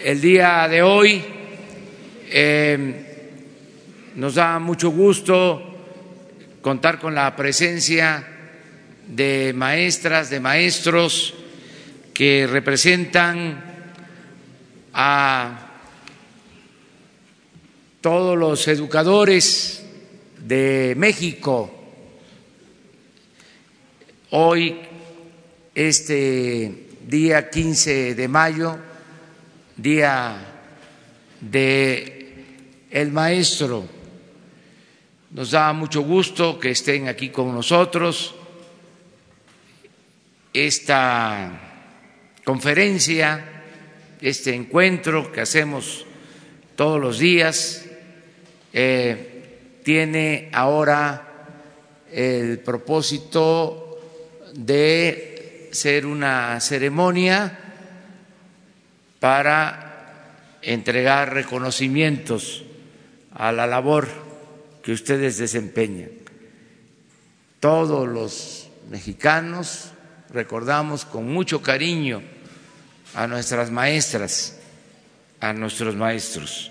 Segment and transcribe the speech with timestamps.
[0.00, 1.24] el día de hoy
[2.28, 3.30] eh,
[4.16, 5.62] nos da mucho gusto
[6.60, 8.26] contar con la presencia
[9.06, 11.34] de maestras, de maestros
[12.12, 13.62] que representan
[14.92, 15.70] a
[18.00, 19.84] todos los educadores
[20.38, 21.70] de México.
[24.30, 24.80] Hoy,
[25.74, 28.78] este día 15 de mayo,
[29.76, 30.36] día
[31.40, 32.44] de
[32.90, 33.84] el maestro,
[35.30, 38.36] nos da mucho gusto que estén aquí con nosotros.
[40.52, 41.60] Esta
[42.44, 43.62] conferencia,
[44.20, 46.06] este encuentro que hacemos
[46.76, 47.84] todos los días,
[48.72, 51.56] eh, tiene ahora
[52.12, 53.98] el propósito
[54.54, 57.63] de ser una ceremonia
[59.24, 62.62] para entregar reconocimientos
[63.32, 64.06] a la labor
[64.82, 66.10] que ustedes desempeñan.
[67.58, 69.92] Todos los mexicanos
[70.28, 72.20] recordamos con mucho cariño
[73.14, 74.58] a nuestras maestras,
[75.40, 76.70] a nuestros maestros.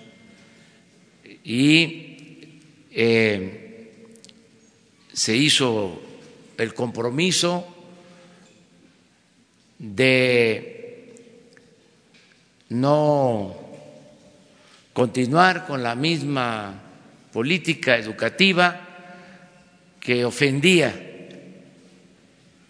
[1.44, 2.60] Y
[2.92, 4.14] eh,
[5.12, 6.00] se hizo
[6.60, 7.66] el compromiso
[9.80, 10.73] de
[12.70, 13.56] no
[14.94, 16.74] continuar con la misma
[17.32, 18.80] política educativa
[20.00, 20.94] que ofendía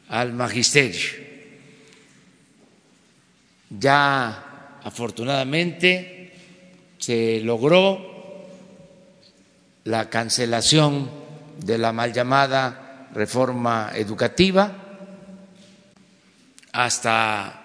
[0.10, 1.24] al magisterio.
[3.70, 6.32] Ya afortunadamente
[6.98, 8.46] se logró
[9.86, 11.10] la cancelación
[11.60, 14.72] de la mal llamada reforma educativa
[16.72, 17.63] hasta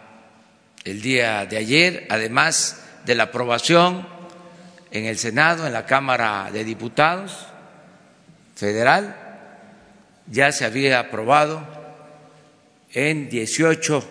[0.90, 4.08] el día de ayer, además de la aprobación
[4.90, 7.46] en el Senado, en la Cámara de Diputados
[8.54, 9.14] federal,
[10.26, 11.62] ya se había aprobado
[12.92, 14.08] en 18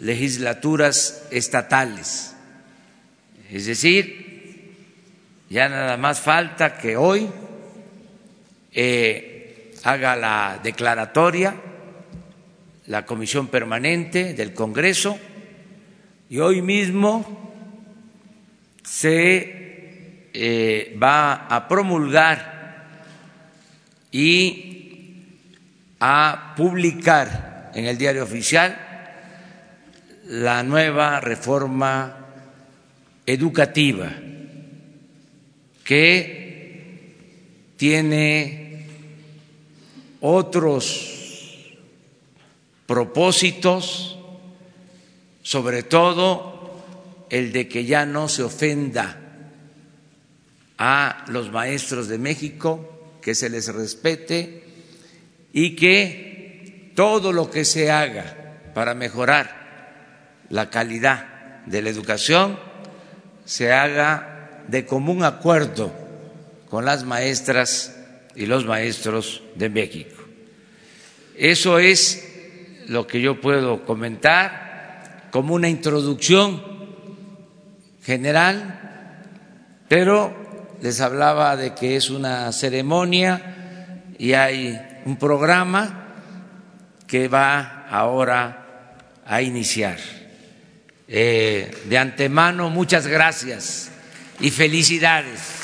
[0.00, 2.34] legislaturas estatales.
[3.50, 4.74] Es decir,
[5.48, 7.28] ya nada más falta que hoy
[8.72, 11.54] eh, haga la declaratoria
[12.86, 15.18] la Comisión Permanente del Congreso
[16.32, 17.26] y hoy mismo
[18.82, 22.86] se eh, va a promulgar
[24.10, 25.26] y
[26.00, 28.78] a publicar en el diario oficial
[30.24, 32.16] la nueva reforma
[33.26, 34.10] educativa
[35.84, 37.12] que
[37.76, 38.86] tiene
[40.22, 41.68] otros
[42.86, 44.18] propósitos,
[45.42, 46.80] sobre todo
[47.30, 49.18] el de que ya no se ofenda
[50.78, 54.64] a los maestros de México, que se les respete
[55.52, 59.62] y que todo lo que se haga para mejorar
[60.50, 62.58] la calidad de la educación
[63.44, 65.92] se haga de común acuerdo
[66.68, 67.96] con las maestras
[68.34, 70.22] y los maestros de México.
[71.36, 72.28] Eso es
[72.88, 74.61] lo que yo puedo comentar
[75.32, 76.62] como una introducción
[78.04, 79.24] general,
[79.88, 86.08] pero les hablaba de que es una ceremonia y hay un programa
[87.06, 89.98] que va ahora a iniciar.
[91.08, 93.90] Eh, de antemano, muchas gracias
[94.38, 95.61] y felicidades.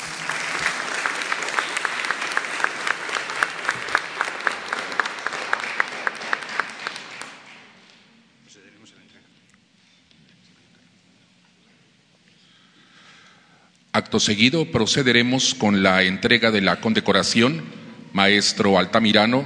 [13.99, 17.65] Acto seguido procederemos con la entrega de la condecoración
[18.13, 19.45] Maestro Altamirano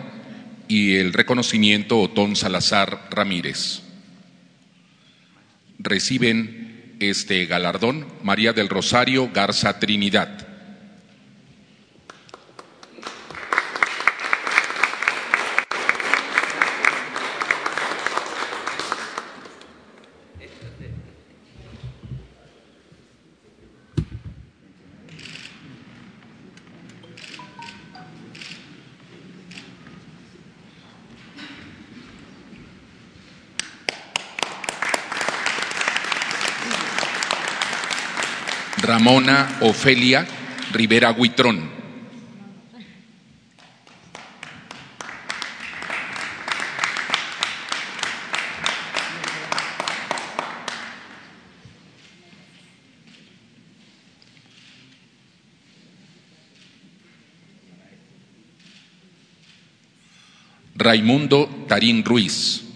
[0.68, 3.82] y el reconocimiento Otón Salazar Ramírez.
[5.80, 10.48] Reciben este galardón María del Rosario Garza Trinidad.
[38.84, 40.28] Ramona Ofelia
[40.74, 41.72] Rivera Huitrón.
[60.76, 62.73] Raimundo Tarín Ruiz.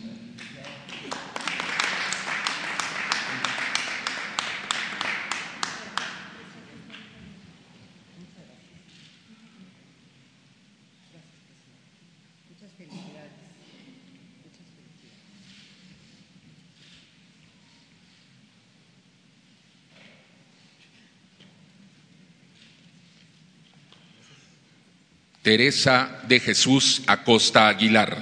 [25.47, 28.17] Teresa de Jesús Acosta Aguilar.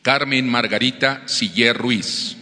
[0.00, 2.39] Carmen Margarita Siller Ruiz.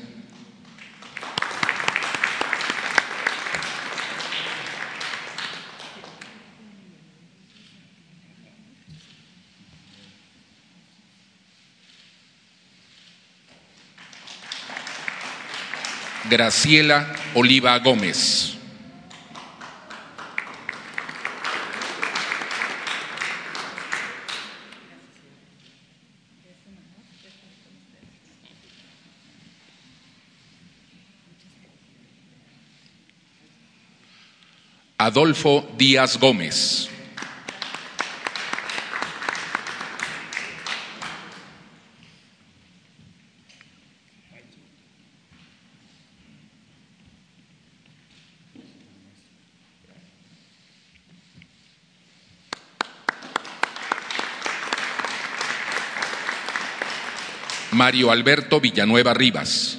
[16.29, 18.59] Graciela Oliva Gómez.
[34.99, 36.91] Adolfo Díaz Gómez.
[57.73, 59.79] Mario Alberto Villanueva Rivas.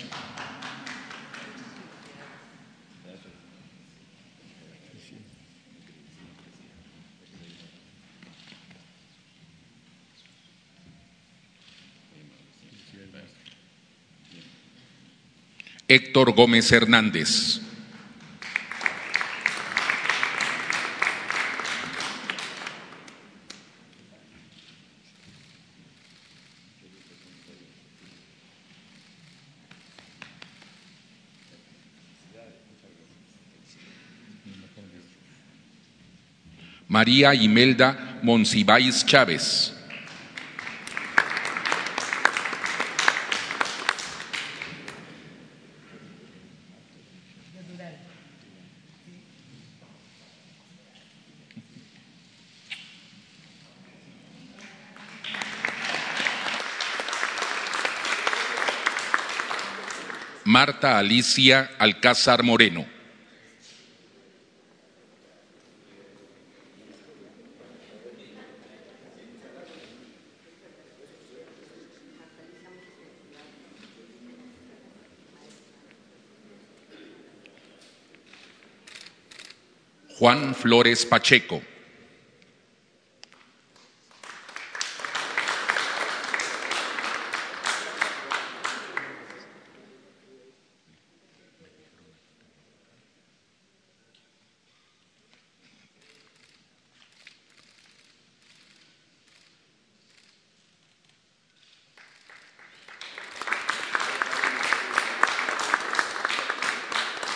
[15.88, 17.69] Héctor Gómez Hernández.
[37.10, 39.74] María Imelda Monsiváis Chávez.
[60.46, 62.99] Marta Alicia Alcázar Moreno.
[80.30, 81.60] Juan Flores Pacheco.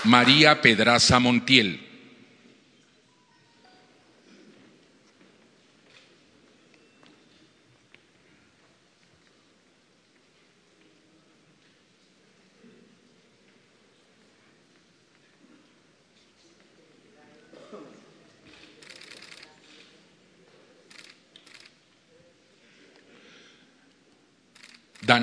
[0.03, 1.92] María Pedraza Montiel.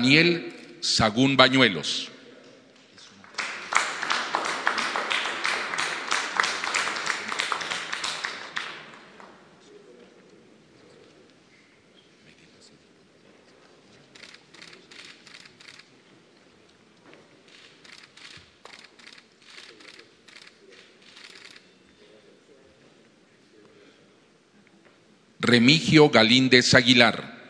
[0.01, 2.09] Daniel Sagún Bañuelos.
[25.39, 27.40] Remigio Galíndez Aguilar.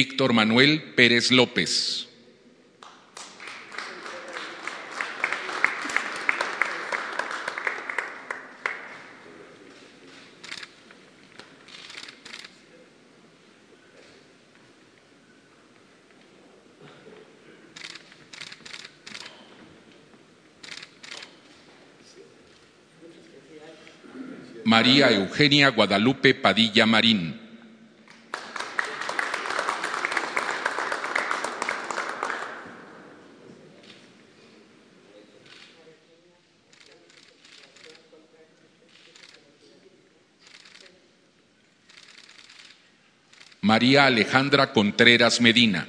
[0.00, 2.08] Víctor Manuel Pérez López.
[24.64, 27.49] María Eugenia Guadalupe Padilla Marín.
[43.70, 45.86] María Alejandra Contreras Medina.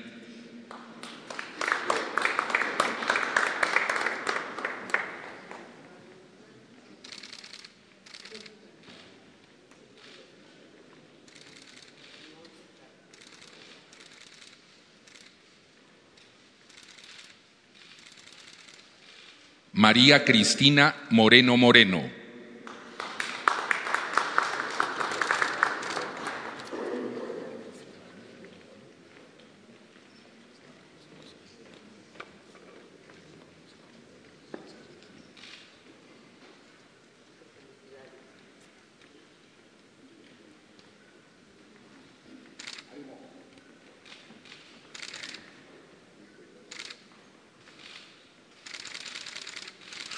[19.73, 22.20] María Cristina Moreno Moreno.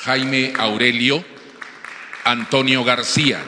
[0.06, 1.24] Jaime Aurelio
[2.26, 3.42] Antonio García.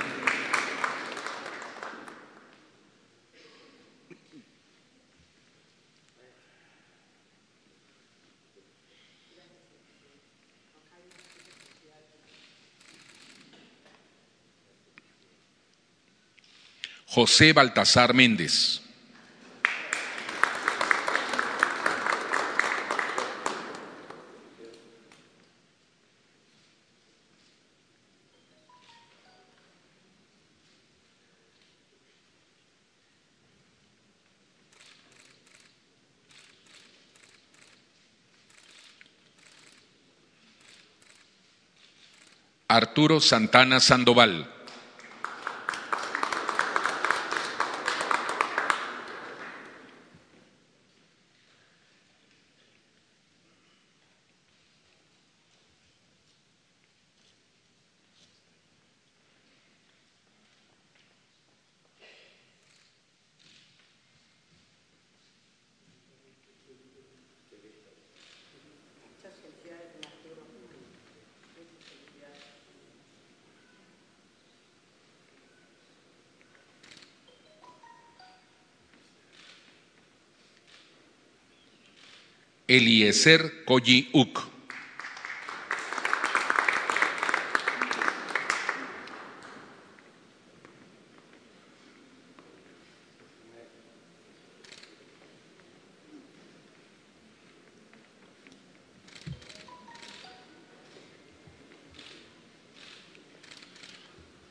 [17.05, 18.84] José Baltasar Méndez.
[42.75, 44.45] Arturo Santana Sandoval.
[83.25, 83.65] Eliezer.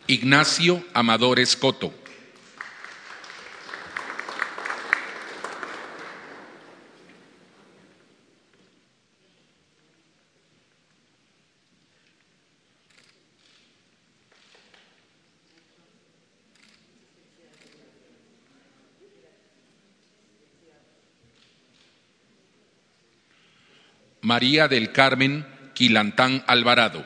[0.07, 2.03] Ignacio Amadores Coto.
[24.44, 27.02] María del Carmen Quilantán Alvarado.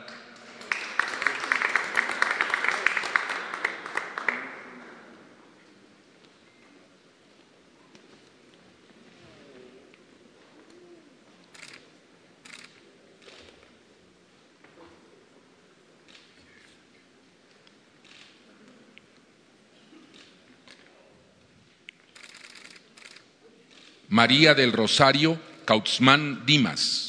[24.09, 27.08] María del Rosario Kautzman Dimas.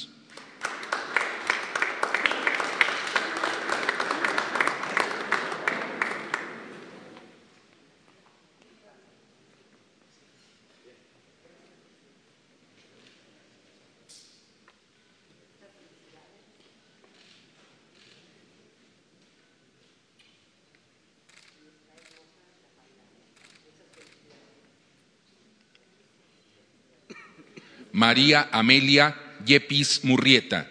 [28.11, 29.15] María Amelia
[29.47, 30.67] Yepis Murrieta.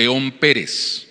[0.00, 1.09] León Pérez.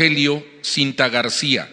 [0.00, 1.68] Rogelio Cinta García.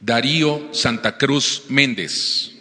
[0.00, 2.59] Darío Santa Cruz Méndez.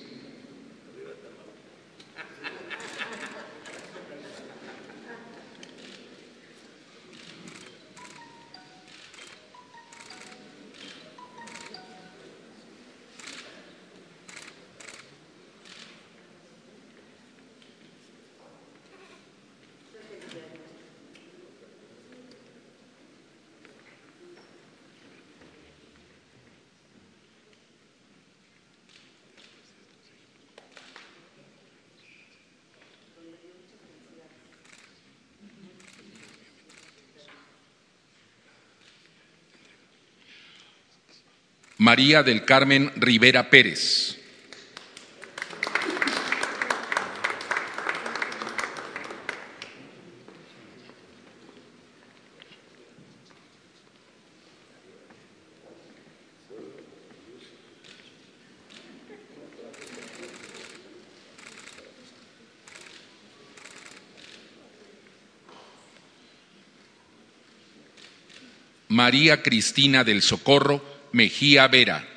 [41.80, 44.18] María del Carmen Rivera Pérez.
[68.90, 72.09] María Cristina del Socorro Mejía Vera.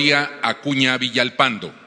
[0.00, 1.79] Gloria Acuña Villalpando.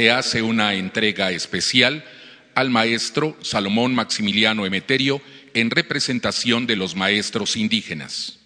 [0.00, 2.02] Se hace una entrega especial
[2.54, 5.20] al maestro Salomón Maximiliano Emeterio
[5.52, 8.39] en representación de los maestros indígenas.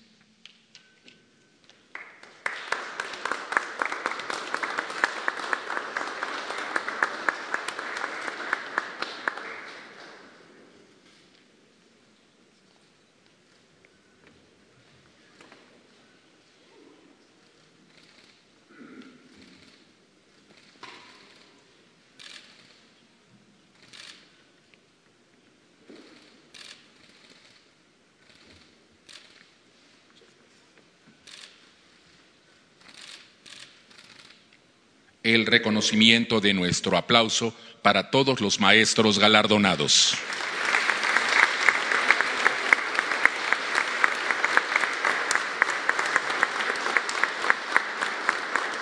[35.34, 40.16] El reconocimiento de nuestro aplauso para todos los maestros galardonados.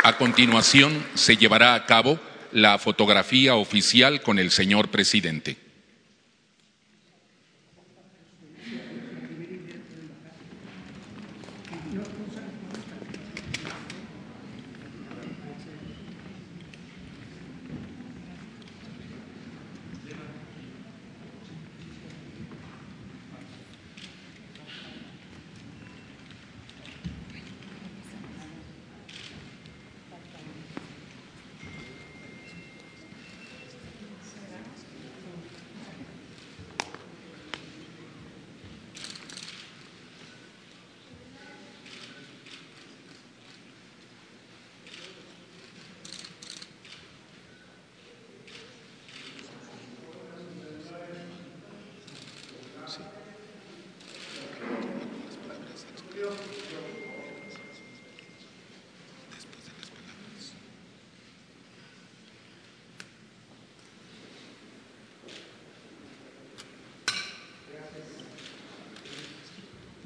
[0.05, 2.19] A continuación se llevará a cabo
[2.51, 5.62] la fotografía oficial con el señor presidente.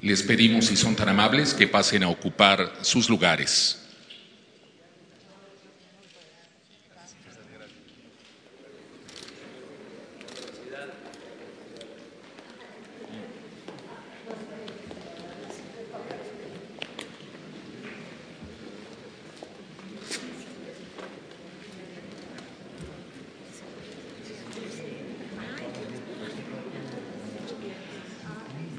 [0.07, 3.83] Les pedimos, si son tan amables, que pasen a ocupar sus lugares.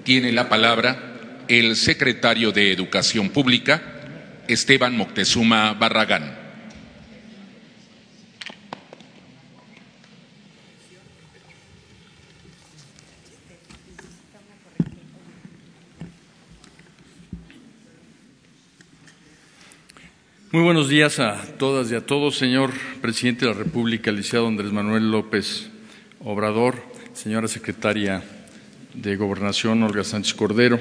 [0.04, 1.07] tiene la palabra
[1.48, 3.82] el secretario de Educación Pública,
[4.48, 6.36] Esteban Moctezuma Barragán.
[20.50, 24.72] Muy buenos días a todas y a todos, señor presidente de la República, licenciado Andrés
[24.72, 25.70] Manuel López
[26.20, 26.82] Obrador,
[27.12, 28.22] señora secretaria
[28.94, 30.80] de Gobernación, Olga Sánchez Cordero,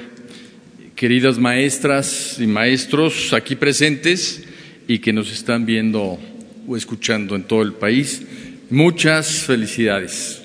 [0.98, 4.42] queridas maestras y maestros aquí presentes
[4.88, 6.18] y que nos están viendo
[6.66, 8.26] o escuchando en todo el país,
[8.68, 10.42] muchas felicidades.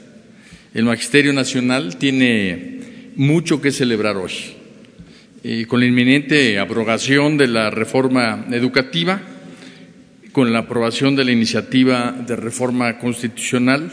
[0.75, 2.81] El Magisterio Nacional tiene
[3.15, 4.31] mucho que celebrar hoy
[5.67, 9.23] con la inminente abrogación de la reforma educativa,
[10.33, 13.89] con la aprobación de la iniciativa de reforma constitucional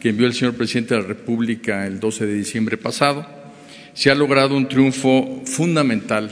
[0.00, 3.37] que envió el señor presidente de la República el 12 de diciembre pasado,
[3.98, 6.30] se ha logrado un triunfo fundamental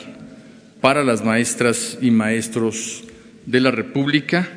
[0.80, 3.02] para las maestras y maestros
[3.44, 4.48] de la República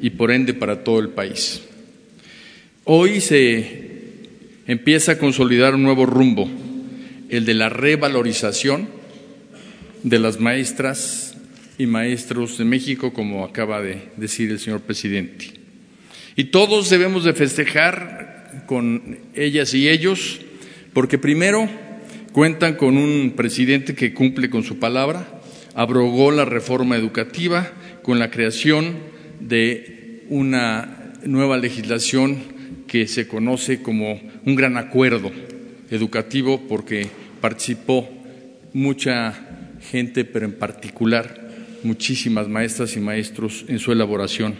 [0.00, 1.62] y por ende para todo el país.
[2.82, 4.18] Hoy se
[4.66, 6.50] empieza a consolidar un nuevo rumbo,
[7.28, 8.88] el de la revalorización
[10.02, 11.36] de las maestras
[11.78, 15.52] y maestros de México, como acaba de decir el señor presidente.
[16.34, 20.40] Y todos debemos de festejar con ellas y ellos,
[20.92, 21.85] porque primero
[22.36, 25.40] cuentan con un presidente que cumple con su palabra,
[25.74, 27.72] abrogó la reforma educativa
[28.02, 28.98] con la creación
[29.40, 32.36] de una nueva legislación
[32.88, 35.32] que se conoce como un gran acuerdo
[35.90, 37.06] educativo porque
[37.40, 38.06] participó
[38.74, 39.32] mucha
[39.90, 41.48] gente, pero en particular
[41.84, 44.56] muchísimas maestras y maestros en su elaboración.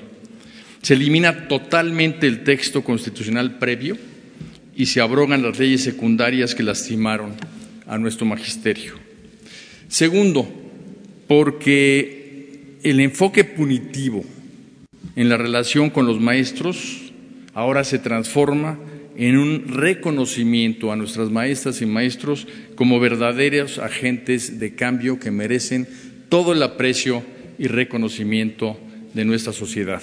[0.81, 3.99] Se elimina totalmente el texto constitucional previo
[4.75, 7.35] y se abrogan las leyes secundarias que lastimaron
[7.87, 8.95] a nuestro magisterio.
[9.89, 10.49] Segundo,
[11.27, 14.25] porque el enfoque punitivo
[15.15, 17.13] en la relación con los maestros
[17.55, 18.79] ahora se transforma
[19.17, 25.89] en un reconocimiento a nuestras maestras y maestros como verdaderos agentes de cambio que merecen
[26.29, 27.23] todo el aprecio
[27.59, 28.79] y reconocimiento
[29.15, 30.03] de nuestra sociedad.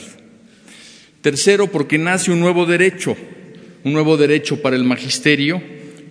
[1.21, 3.15] Tercero, porque nace un nuevo derecho,
[3.83, 5.61] un nuevo derecho para el magisterio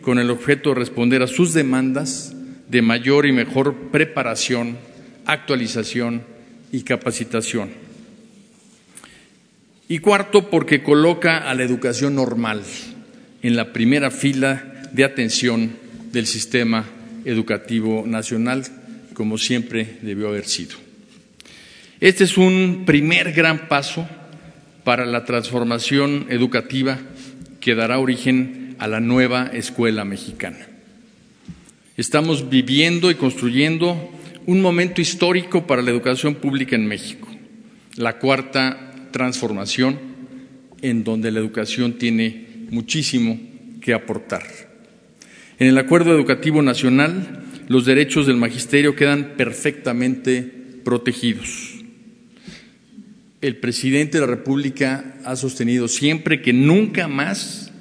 [0.03, 2.35] con el objeto de responder a sus demandas
[2.69, 4.77] de mayor y mejor preparación,
[5.25, 6.23] actualización
[6.73, 7.71] y capacitación.
[9.89, 12.63] Y cuarto, porque coloca a la educación normal
[13.43, 15.73] en la primera fila de atención
[16.13, 16.85] del sistema
[17.25, 18.65] educativo nacional,
[19.15, 20.77] como siempre debió haber sido.
[22.01, 24.09] Este es un primer gran paso
[24.83, 26.99] para la transformación educativa
[27.61, 30.59] que dará origen a la nueva escuela mexicana.
[31.97, 34.11] Estamos viviendo y construyendo
[34.47, 37.29] un momento histórico para la educación pública en México,
[37.95, 40.01] la cuarta transformación
[40.81, 43.39] en donde la educación tiene muchísimo
[43.81, 44.43] que aportar.
[45.61, 50.43] En el Acuerdo Educativo Nacional, los derechos del magisterio quedan perfectamente
[50.83, 51.85] protegidos.
[53.41, 57.72] El presidente de la República ha sostenido siempre que nunca más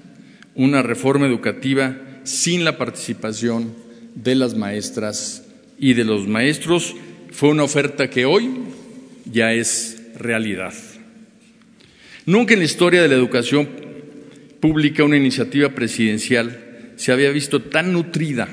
[0.55, 3.73] una reforma educativa sin la participación
[4.15, 5.45] de las maestras
[5.79, 6.95] y de los maestros
[7.31, 8.49] fue una oferta que hoy
[9.25, 10.73] ya es realidad.
[12.25, 13.67] Nunca en la historia de la educación
[14.59, 18.47] pública una iniciativa presidencial se había visto tan nutrida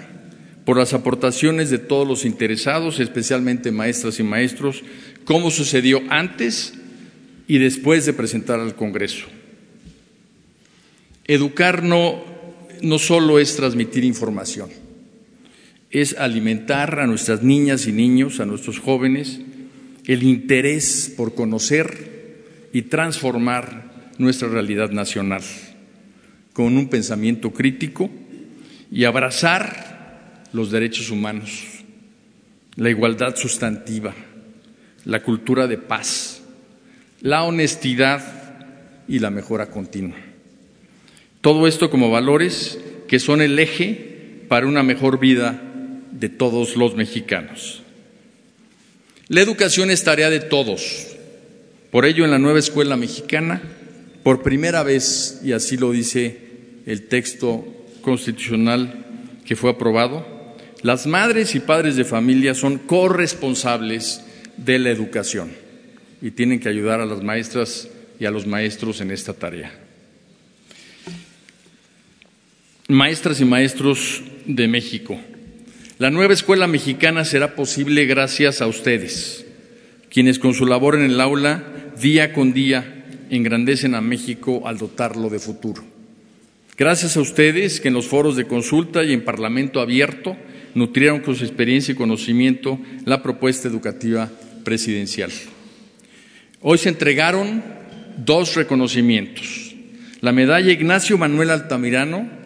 [0.65, 4.83] por las aportaciones de todos los interesados, especialmente maestras y maestros,
[5.25, 6.75] como sucedió antes
[7.47, 9.27] y después de presentar al Congreso.
[11.29, 12.25] Educar no,
[12.81, 14.71] no solo es transmitir información,
[15.91, 19.41] es alimentar a nuestras niñas y niños, a nuestros jóvenes,
[20.07, 22.39] el interés por conocer
[22.73, 25.43] y transformar nuestra realidad nacional
[26.55, 28.09] con un pensamiento crítico
[28.91, 31.63] y abrazar los derechos humanos,
[32.77, 34.15] la igualdad sustantiva,
[35.05, 36.43] la cultura de paz,
[37.21, 40.28] la honestidad y la mejora continua.
[41.41, 45.63] Todo esto como valores que son el eje para una mejor vida
[46.11, 47.83] de todos los mexicanos.
[49.29, 51.09] La educación es tarea de todos.
[51.91, 53.63] Por ello, en la nueva escuela mexicana,
[54.23, 56.39] por primera vez, y así lo dice
[56.87, 57.67] el texto
[58.03, 59.07] constitucional
[59.45, 60.27] que fue aprobado,
[60.83, 64.23] las madres y padres de familia son corresponsables
[64.57, 65.51] de la educación
[66.21, 69.88] y tienen que ayudar a las maestras y a los maestros en esta tarea.
[72.91, 75.21] Maestras y maestros de México,
[75.99, 79.45] La nueva escuela mexicana será posible gracias a ustedes,
[80.09, 81.65] quienes con su labor en el aula,
[82.01, 85.85] día con día, engrandecen a México al dotarlo de futuro.
[86.79, 90.39] Gracias a ustedes que en los foros de consulta y en Parlamento abierto
[90.75, 94.31] nutrieron con su experiencia y conocimiento la propuesta educativa
[94.65, 95.31] presidencial.
[96.63, 97.63] Hoy se entregaron
[98.17, 99.75] dos reconocimientos.
[100.23, 102.38] La medalla Ignacio Manuel Altamirano,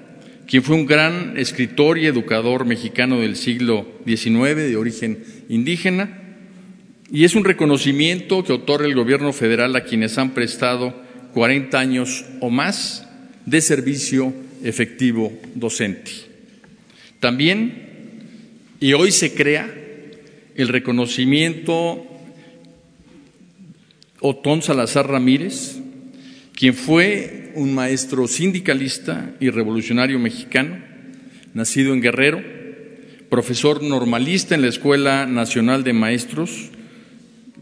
[0.52, 6.36] quien fue un gran escritor y educador mexicano del siglo XIX de origen indígena,
[7.10, 10.94] y es un reconocimiento que otorga el gobierno federal a quienes han prestado
[11.32, 13.08] 40 años o más
[13.46, 16.10] de servicio efectivo docente.
[17.18, 18.20] También,
[18.78, 19.72] y hoy se crea,
[20.54, 22.04] el reconocimiento
[24.20, 25.78] Otón Salazar Ramírez,
[26.54, 30.78] quien fue un maestro sindicalista y revolucionario mexicano,
[31.54, 32.42] nacido en Guerrero,
[33.28, 36.70] profesor normalista en la Escuela Nacional de Maestros,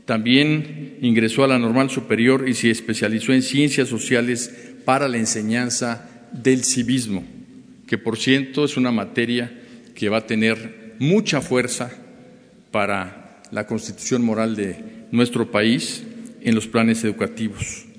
[0.05, 4.53] también ingresó a la normal superior y se especializó en ciencias sociales
[4.85, 7.24] para la enseñanza del civismo,
[7.87, 9.53] que por cierto es una materia
[9.94, 11.92] que va a tener mucha fuerza
[12.70, 14.76] para la constitución moral de
[15.12, 16.03] nuestro país
[16.42, 17.89] en los planes educativos.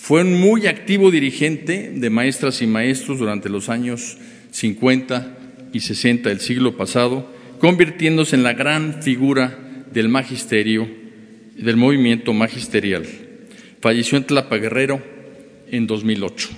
[0.00, 4.16] Fue un muy activo dirigente de maestras y maestros durante los años
[4.50, 5.36] 50
[5.74, 10.88] y 60 del siglo pasado, convirtiéndose en la gran figura del magisterio
[11.54, 13.04] del movimiento magisterial.
[13.82, 15.02] Falleció en Tlapa Guerrero
[15.70, 16.48] en 2008.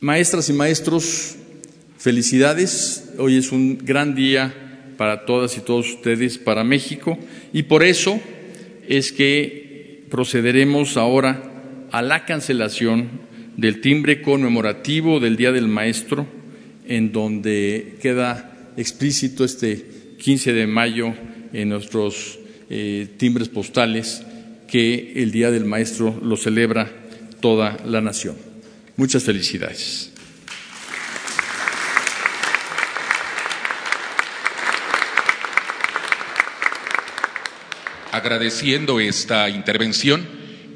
[0.00, 1.36] Maestras y maestros,
[1.98, 3.10] felicidades.
[3.18, 4.54] Hoy es un gran día
[4.96, 7.18] para todas y todos ustedes, para México,
[7.52, 8.20] y por eso
[8.88, 9.63] es que
[10.14, 11.42] procederemos ahora
[11.90, 13.08] a la cancelación
[13.56, 16.24] del timbre conmemorativo del Día del Maestro,
[16.86, 21.12] en donde queda explícito este 15 de mayo
[21.52, 22.38] en nuestros
[22.70, 24.22] eh, timbres postales
[24.68, 26.92] que el Día del Maestro lo celebra
[27.40, 28.36] toda la nación.
[28.96, 30.13] Muchas felicidades.
[38.14, 40.24] Agradeciendo esta intervención,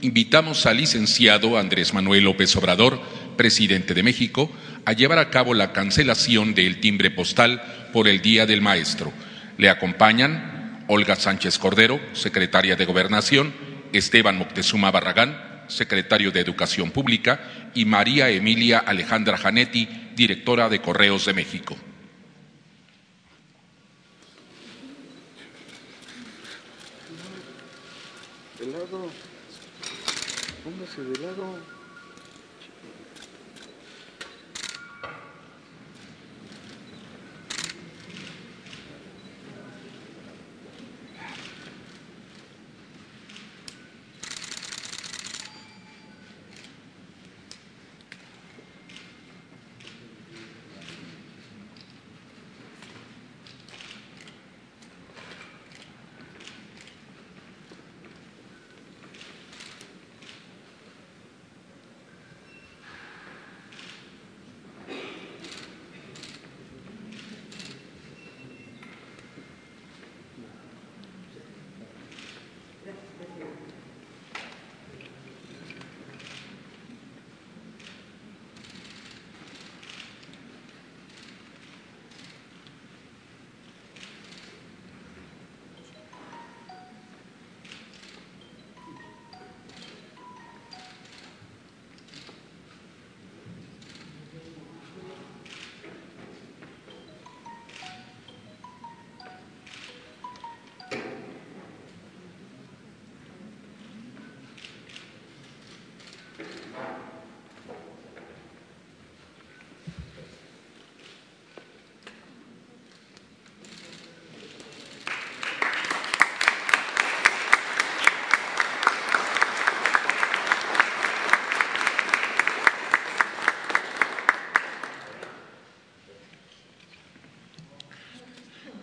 [0.00, 3.00] invitamos al licenciado Andrés Manuel López Obrador,
[3.36, 4.50] presidente de México,
[4.84, 9.12] a llevar a cabo la cancelación del timbre postal por el Día del Maestro.
[9.56, 13.54] Le acompañan Olga Sánchez Cordero, secretaria de Gobernación,
[13.92, 21.26] Esteban Moctezuma Barragán, secretario de Educación Pública, y María Emilia Alejandra Janetti, directora de Correos
[21.26, 21.76] de México.
[28.90, 29.10] lado.
[30.64, 31.77] Póngase de lado.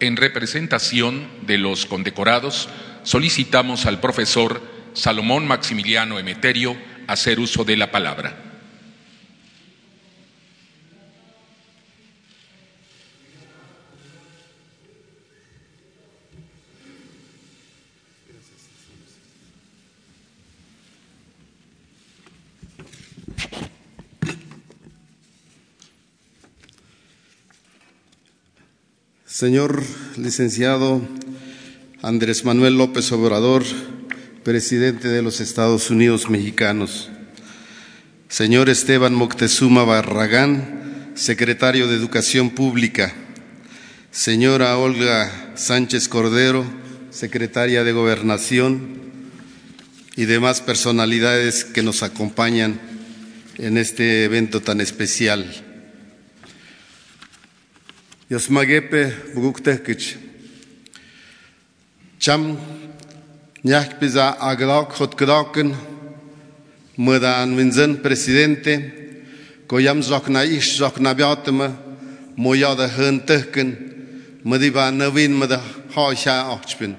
[0.06, 2.70] En representación de los condecorados,
[3.02, 4.62] solicitamos al profesor
[4.94, 8.45] Salomón Maximiliano Emeterio hacer uso de la palabra.
[29.36, 29.84] Señor
[30.16, 31.02] licenciado
[32.02, 33.66] Andrés Manuel López Obrador,
[34.46, 37.10] presidente de los Estados Unidos mexicanos.
[38.30, 43.14] Señor Esteban Moctezuma Barragán, secretario de Educación Pública.
[44.10, 46.64] Señora Olga Sánchez Cordero,
[47.10, 49.02] secretaria de Gobernación
[50.16, 52.80] y demás personalidades que nos acompañan
[53.58, 55.65] en este evento tan especial.
[58.30, 60.02] ёсмагэпэ бүгүгтэх гэж
[62.18, 62.58] чам
[63.64, 65.76] нях биза агрок хоткрокн
[66.98, 68.74] мөран винзен президенте
[69.68, 71.78] коям зокна иш зокна бятма
[72.36, 73.78] мояда хэнтэхкэн
[74.44, 75.62] мадиба навин мада
[75.94, 76.96] хойша очпин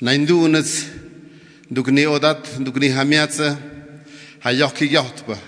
[0.00, 0.86] найндуунэс
[1.70, 3.56] дукни одат дукни хамяца
[4.42, 5.38] хаёк гятба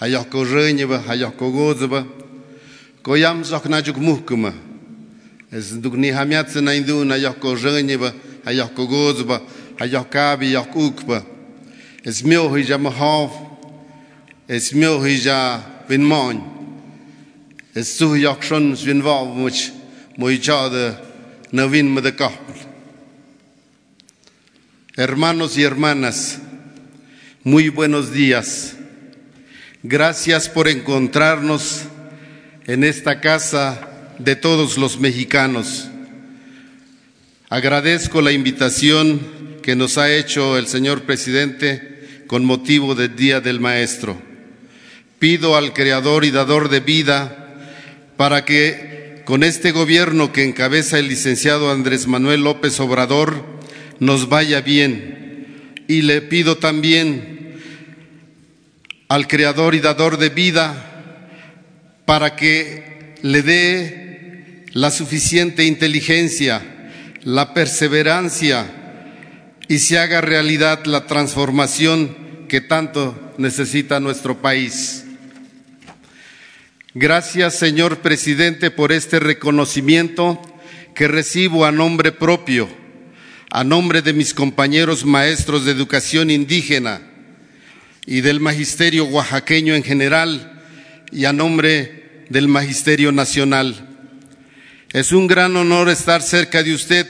[0.00, 2.08] хаёк рэнеба хаёк гозба
[3.08, 4.52] Koyam Zokna Juk Muhkuma
[5.50, 8.12] Es Dukni Hamiatsa Naindu Hayok Rönyeba
[8.44, 9.40] Hayok Gozeba
[9.78, 11.24] Hayok Kabi Hayok Ukba
[12.04, 13.30] Es meu hija Mahav
[14.46, 16.42] Es meu hija Vinmon
[17.74, 19.72] Es Suh Yok Shun Svinvav Much
[20.18, 21.00] Moichada
[21.50, 22.56] Navin Madakapel
[24.98, 26.40] Hermanos y hermanas,
[27.44, 28.74] muy buenos días.
[29.84, 31.86] Gracias por encontrarnos
[32.68, 35.88] en esta casa de todos los mexicanos.
[37.48, 43.58] Agradezco la invitación que nos ha hecho el señor presidente con motivo del Día del
[43.58, 44.20] Maestro.
[45.18, 47.56] Pido al Creador y Dador de vida
[48.18, 53.46] para que con este gobierno que encabeza el licenciado Andrés Manuel López Obrador,
[53.98, 55.74] nos vaya bien.
[55.88, 57.56] Y le pido también
[59.08, 60.87] al Creador y Dador de vida
[62.08, 66.62] para que le dé la suficiente inteligencia,
[67.22, 68.64] la perseverancia
[69.68, 75.04] y se haga realidad la transformación que tanto necesita nuestro país.
[76.94, 80.40] Gracias, señor presidente, por este reconocimiento
[80.94, 82.70] que recibo a nombre propio
[83.50, 87.02] a nombre de mis compañeros maestros de educación indígena
[88.06, 90.57] y del magisterio oaxaqueño en general
[91.10, 93.88] y a nombre del magisterio nacional.
[94.92, 97.06] Es un gran honor estar cerca de usted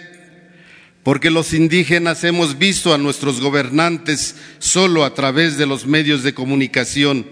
[1.02, 6.34] porque los indígenas hemos visto a nuestros gobernantes solo a través de los medios de
[6.34, 7.26] comunicación.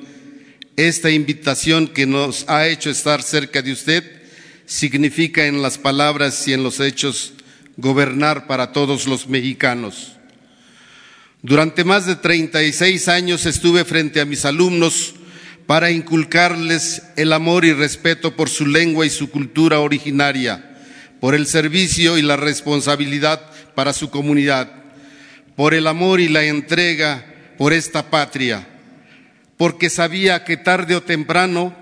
[0.77, 4.05] Esta invitación que nos ha hecho estar cerca de usted
[4.67, 7.35] significa en las palabras y en los hechos
[7.77, 10.13] gobernar para todos los mexicanos.
[11.43, 15.16] Durante más de 36 años estuve frente a mis alumnos
[15.67, 20.77] para inculcarles el amor y respeto por su lengua y su cultura originaria,
[21.21, 23.41] por el servicio y la responsabilidad
[23.75, 24.71] para su comunidad,
[25.57, 27.25] por el amor y la entrega
[27.59, 28.67] por esta patria,
[29.57, 31.75] porque sabía que tarde o temprano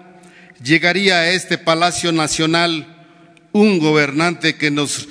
[0.62, 3.07] llegaría a este Palacio Nacional
[3.53, 5.09] un gobernante que nos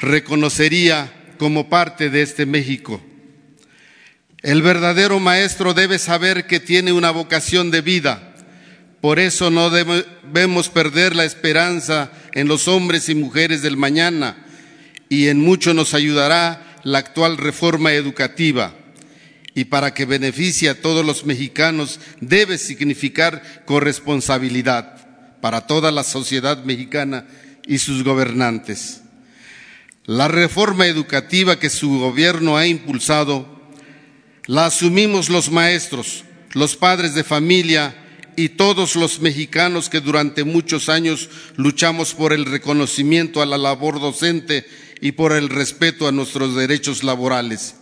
[0.00, 3.00] reconocería como parte de este México.
[4.46, 8.32] El verdadero maestro debe saber que tiene una vocación de vida.
[9.00, 14.46] Por eso no debemos perder la esperanza en los hombres y mujeres del mañana
[15.08, 18.72] y en mucho nos ayudará la actual reforma educativa.
[19.52, 25.08] Y para que beneficie a todos los mexicanos debe significar corresponsabilidad
[25.40, 27.26] para toda la sociedad mexicana
[27.66, 29.00] y sus gobernantes.
[30.04, 33.55] La reforma educativa que su gobierno ha impulsado
[34.46, 37.96] la asumimos los maestros, los padres de familia
[38.36, 44.00] y todos los mexicanos que durante muchos años luchamos por el reconocimiento a la labor
[44.00, 44.66] docente
[45.00, 47.76] y por el respeto a nuestros derechos laborales.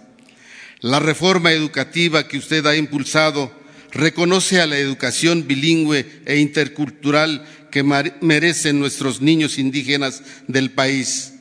[0.81, 3.53] La reforma educativa que usted ha impulsado
[3.93, 11.35] reconoce a la educación bilingüe e intercultural que merecen nuestros niños indígenas del país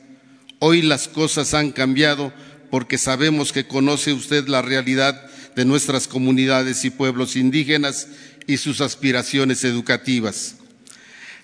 [0.66, 2.32] Hoy las cosas han cambiado
[2.74, 8.08] porque sabemos que conoce usted la realidad de nuestras comunidades y pueblos indígenas
[8.48, 10.56] y sus aspiraciones educativas.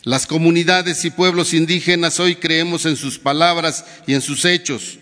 [0.03, 4.99] Las comunidades y pueblos indígenas hoy creemos en sus palabras y en sus hechos,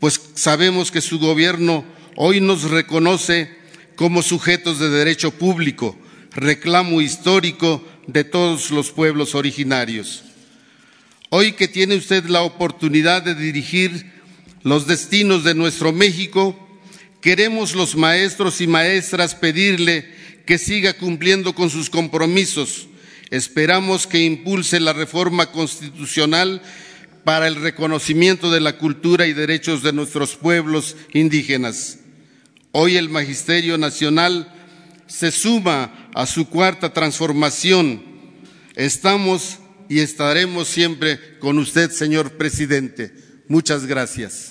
[0.00, 1.84] pues sabemos que su gobierno
[2.16, 3.54] hoy nos reconoce
[3.96, 5.94] como sujetos de derecho público,
[6.30, 10.24] reclamo histórico de todos los pueblos originarios.
[11.28, 14.15] Hoy que tiene usted la oportunidad de dirigir
[14.66, 16.58] los destinos de nuestro México,
[17.20, 20.04] queremos los maestros y maestras pedirle
[20.44, 22.88] que siga cumpliendo con sus compromisos
[23.30, 26.62] Esperamos que impulse la reforma constitucional
[27.24, 31.98] para el reconocimiento de la cultura y derechos de nuestros pueblos indígenas.
[32.70, 34.52] Hoy el Magisterio Nacional
[35.08, 38.02] se suma a su cuarta transformación.
[38.76, 39.58] Estamos
[39.88, 43.25] y estaremos siempre con usted, señor presidente.
[43.48, 44.50] Muchas gracias.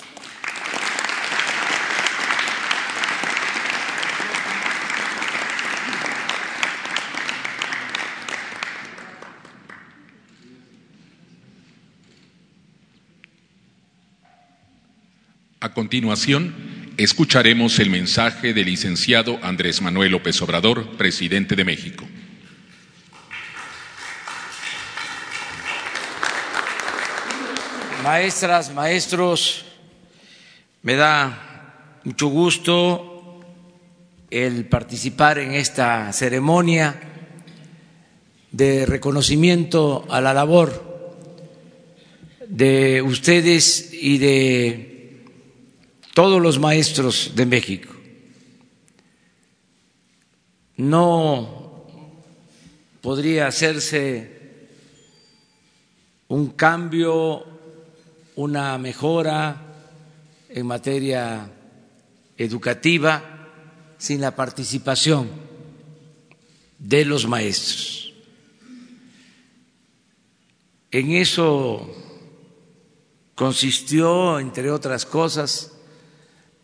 [15.60, 16.54] A continuación,
[16.96, 22.08] escucharemos el mensaje del licenciado Andrés Manuel López Obrador, presidente de México.
[28.06, 29.66] Maestras, maestros,
[30.84, 33.42] me da mucho gusto
[34.30, 37.02] el participar en esta ceremonia
[38.52, 41.18] de reconocimiento a la labor
[42.48, 45.24] de ustedes y de
[46.14, 47.92] todos los maestros de México.
[50.78, 51.88] No
[53.02, 54.68] podría hacerse
[56.28, 57.55] un cambio,
[58.36, 59.62] una mejora
[60.50, 61.50] en materia
[62.38, 63.24] educativa
[63.98, 65.30] sin la participación
[66.80, 68.14] de los maestros.
[70.92, 71.94] En eso
[73.36, 75.74] consistió, entre otras cosas,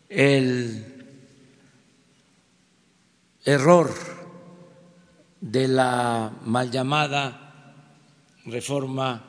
[0.08, 0.84] el
[3.44, 3.94] error
[5.40, 7.74] de la mal llamada
[8.46, 9.24] reforma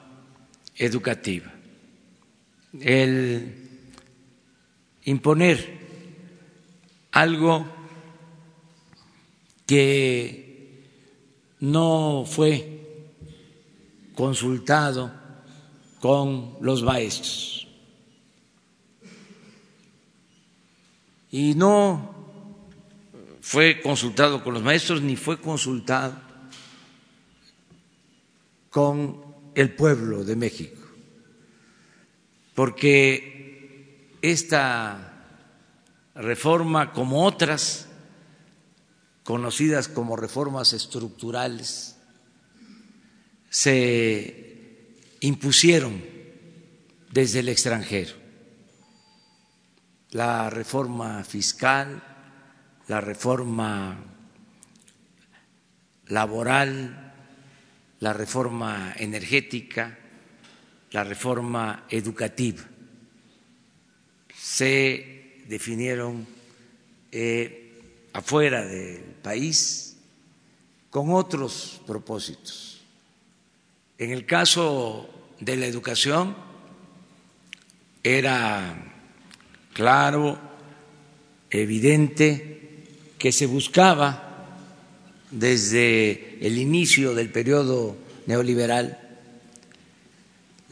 [0.75, 1.52] educativa,
[2.79, 3.55] el
[5.05, 5.79] imponer
[7.11, 7.65] algo
[9.65, 10.83] que
[11.59, 12.73] no fue
[14.15, 15.11] consultado
[15.99, 17.67] con los maestros.
[21.31, 22.13] Y no
[23.41, 26.15] fue consultado con los maestros ni fue consultado
[28.69, 29.21] con
[29.55, 30.81] el pueblo de México,
[32.53, 35.13] porque esta
[36.15, 37.87] reforma, como otras
[39.23, 41.97] conocidas como reformas estructurales,
[43.49, 46.03] se impusieron
[47.11, 48.13] desde el extranjero.
[50.11, 52.03] La reforma fiscal,
[52.87, 53.97] la reforma
[56.07, 57.13] laboral,
[57.99, 59.97] la reforma energética,
[60.93, 62.63] la reforma educativa.
[64.33, 66.25] Se definieron
[67.11, 67.81] eh,
[68.13, 69.97] afuera del país
[70.89, 72.81] con otros propósitos.
[73.97, 76.35] En el caso de la educación
[78.03, 78.93] era
[79.73, 80.37] claro,
[81.49, 82.83] evidente,
[83.17, 84.29] que se buscaba
[85.31, 89.02] desde el inicio del periodo neoliberal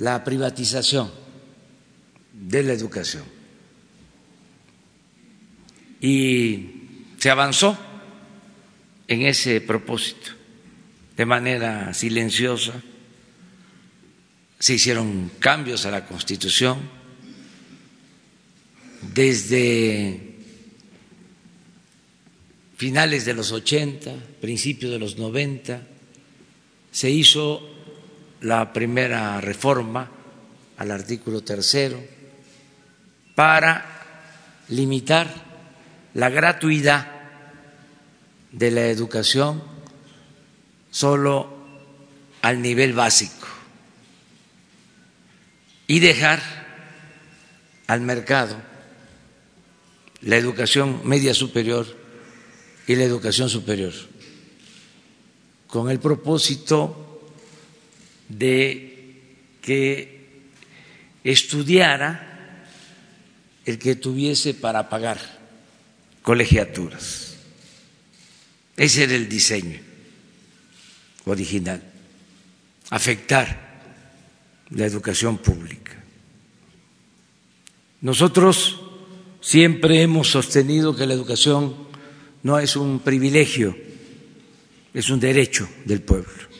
[0.01, 1.11] la privatización
[2.33, 3.23] de la educación.
[6.01, 6.69] Y
[7.19, 7.77] se avanzó
[9.07, 10.31] en ese propósito
[11.15, 12.81] de manera silenciosa,
[14.57, 16.79] se hicieron cambios a la Constitución
[19.13, 20.35] desde
[22.75, 25.87] finales de los 80, principios de los 90,
[26.91, 27.71] se hizo
[28.41, 30.09] la primera reforma
[30.77, 32.01] al artículo tercero
[33.35, 33.85] para
[34.69, 35.27] limitar
[36.15, 37.07] la gratuidad
[38.51, 39.63] de la educación
[40.89, 41.61] solo
[42.41, 43.47] al nivel básico
[45.87, 46.41] y dejar
[47.87, 48.55] al mercado
[50.21, 51.85] la educación media superior
[52.87, 53.93] y la educación superior,
[55.67, 57.10] con el propósito
[58.37, 60.21] de que
[61.23, 62.65] estudiara
[63.65, 65.19] el que tuviese para pagar
[66.21, 67.37] colegiaturas.
[68.75, 69.79] Ese era el diseño
[71.25, 71.81] original,
[72.89, 73.79] afectar
[74.71, 76.03] la educación pública.
[78.01, 78.81] Nosotros
[79.41, 81.75] Siempre hemos sostenido que la educación
[82.43, 83.75] no es un privilegio,
[84.93, 86.50] es un derecho del pueblo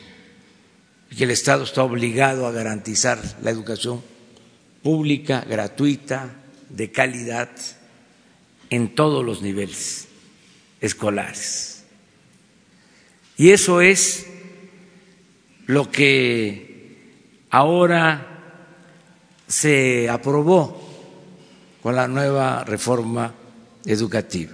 [1.16, 4.02] que el Estado está obligado a garantizar la educación
[4.82, 6.34] pública, gratuita,
[6.68, 7.50] de calidad,
[8.70, 10.08] en todos los niveles
[10.80, 11.84] escolares.
[13.36, 14.26] Y eso es
[15.66, 16.96] lo que
[17.50, 18.28] ahora
[19.46, 20.80] se aprobó
[21.82, 23.34] con la nueva reforma
[23.84, 24.52] educativa.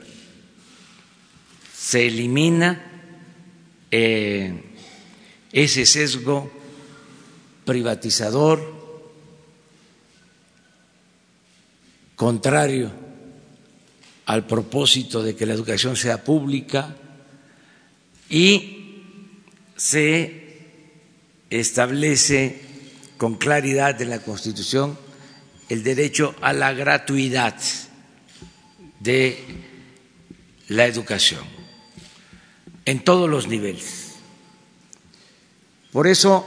[1.72, 2.84] Se elimina
[3.90, 4.68] eh,
[5.53, 6.51] ese sesgo
[7.64, 8.78] privatizador
[12.16, 12.90] contrario
[14.26, 16.96] al propósito de que la educación sea pública
[18.28, 19.03] y
[19.76, 20.64] se
[21.49, 22.61] establece
[23.16, 24.99] con claridad en la Constitución
[25.68, 27.57] el derecho a la gratuidad
[29.01, 29.38] de
[30.68, 31.44] la educación
[32.84, 34.07] en todos los niveles.
[35.93, 36.45] Por eso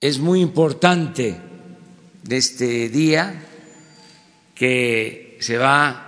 [0.00, 1.40] es muy importante
[2.28, 3.42] este día
[4.54, 6.06] que se va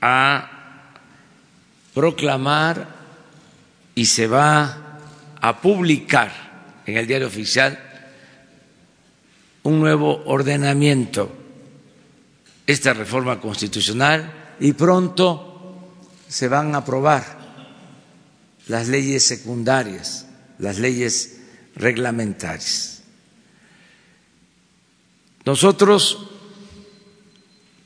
[0.00, 0.50] a
[1.94, 2.88] proclamar
[3.94, 4.98] y se va
[5.40, 7.78] a publicar en el diario oficial
[9.62, 11.32] un nuevo ordenamiento,
[12.66, 17.24] esta reforma constitucional, y pronto se van a aprobar
[18.68, 20.23] las leyes secundarias,
[20.58, 21.40] las leyes
[21.74, 23.02] reglamentarias.
[25.44, 26.30] Nosotros,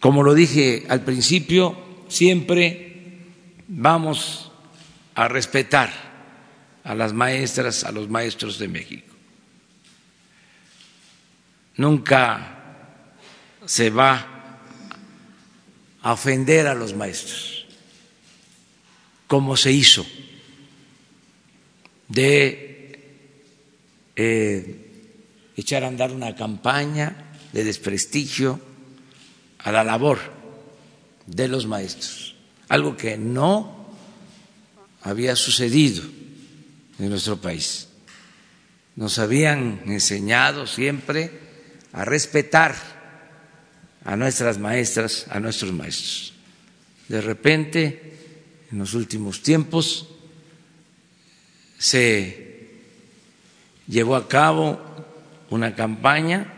[0.00, 1.76] como lo dije al principio,
[2.08, 3.24] siempre
[3.66, 4.52] vamos
[5.14, 5.90] a respetar
[6.84, 9.08] a las maestras, a los maestros de México
[11.78, 12.56] nunca
[13.64, 14.60] se va
[16.02, 17.66] a ofender a los maestros,
[19.26, 20.06] como se hizo
[22.08, 23.00] de
[24.16, 28.60] eh, echar a andar una campaña de desprestigio
[29.58, 30.18] a la labor
[31.26, 32.34] de los maestros,
[32.68, 33.94] algo que no
[35.02, 36.02] había sucedido
[36.98, 37.88] en nuestro país.
[38.96, 41.30] Nos habían enseñado siempre
[41.92, 42.74] a respetar
[44.04, 46.34] a nuestras maestras, a nuestros maestros.
[47.08, 48.18] De repente,
[48.70, 50.08] en los últimos tiempos,
[51.78, 52.48] se
[53.86, 54.80] llevó a cabo
[55.50, 56.54] una campaña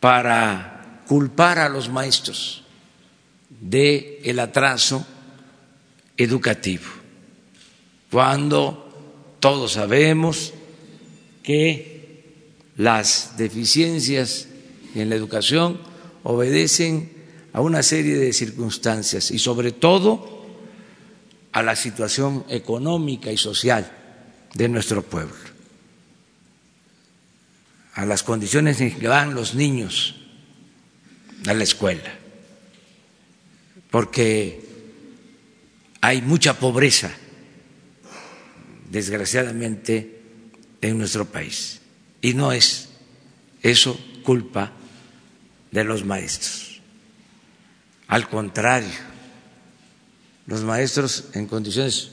[0.00, 2.64] para culpar a los maestros
[3.50, 5.06] de el atraso
[6.16, 6.84] educativo,
[8.10, 10.52] cuando todos sabemos
[11.42, 11.92] que
[12.76, 14.48] las deficiencias
[14.94, 15.78] en la educación
[16.22, 17.12] obedecen
[17.52, 20.31] a una serie de circunstancias y sobre todo
[21.52, 23.90] a la situación económica y social
[24.54, 25.36] de nuestro pueblo,
[27.94, 30.16] a las condiciones en que van los niños
[31.46, 32.12] a la escuela,
[33.90, 34.64] porque
[36.00, 37.10] hay mucha pobreza,
[38.90, 40.20] desgraciadamente,
[40.80, 41.80] en nuestro país.
[42.20, 42.88] Y no es
[43.62, 44.72] eso culpa
[45.70, 46.80] de los maestros.
[48.08, 49.11] Al contrario,
[50.46, 52.12] los maestros en condiciones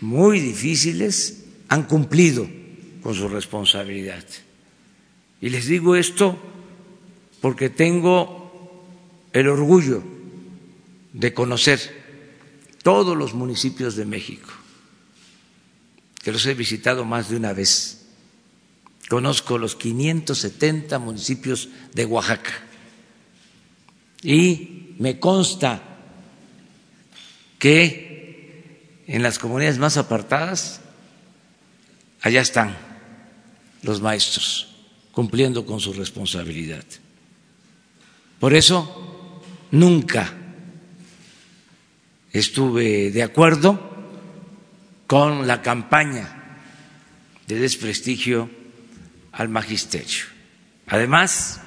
[0.00, 2.48] muy difíciles han cumplido
[3.02, 4.24] con su responsabilidad.
[5.40, 6.38] Y les digo esto
[7.40, 8.84] porque tengo
[9.32, 10.02] el orgullo
[11.12, 11.80] de conocer
[12.82, 14.50] todos los municipios de México,
[16.22, 18.04] que los he visitado más de una vez
[19.08, 22.52] Conozco los 570 municipios de Oaxaca
[24.22, 25.93] y me consta
[27.64, 30.82] que en las comunidades más apartadas,
[32.20, 32.76] allá están
[33.80, 34.68] los maestros
[35.12, 36.84] cumpliendo con su responsabilidad.
[38.38, 39.40] Por eso
[39.70, 40.30] nunca
[42.34, 43.80] estuve de acuerdo
[45.06, 46.58] con la campaña
[47.46, 48.50] de desprestigio
[49.32, 50.24] al magisterio.
[50.86, 51.62] Además,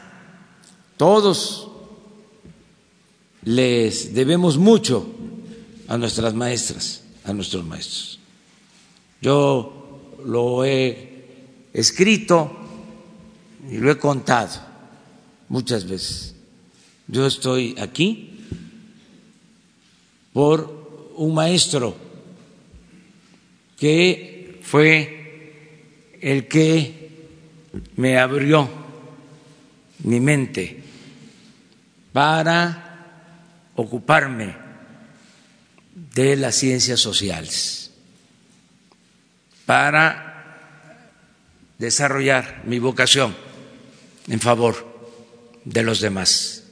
[0.96, 1.72] todos
[3.42, 5.17] les debemos mucho
[5.88, 8.20] a nuestras maestras, a nuestros maestros.
[9.22, 11.26] Yo lo he
[11.74, 12.52] escrito
[13.70, 14.62] y lo he contado
[15.50, 16.36] muchas veces.
[17.08, 18.42] Yo estoy aquí
[20.34, 21.96] por un maestro
[23.78, 27.08] que fue el que
[27.96, 28.68] me abrió
[30.04, 30.84] mi mente
[32.12, 34.67] para ocuparme
[36.18, 37.92] de las ciencias sociales,
[39.68, 41.04] para
[41.78, 43.36] desarrollar mi vocación
[44.28, 44.98] en favor
[45.64, 46.64] de los demás,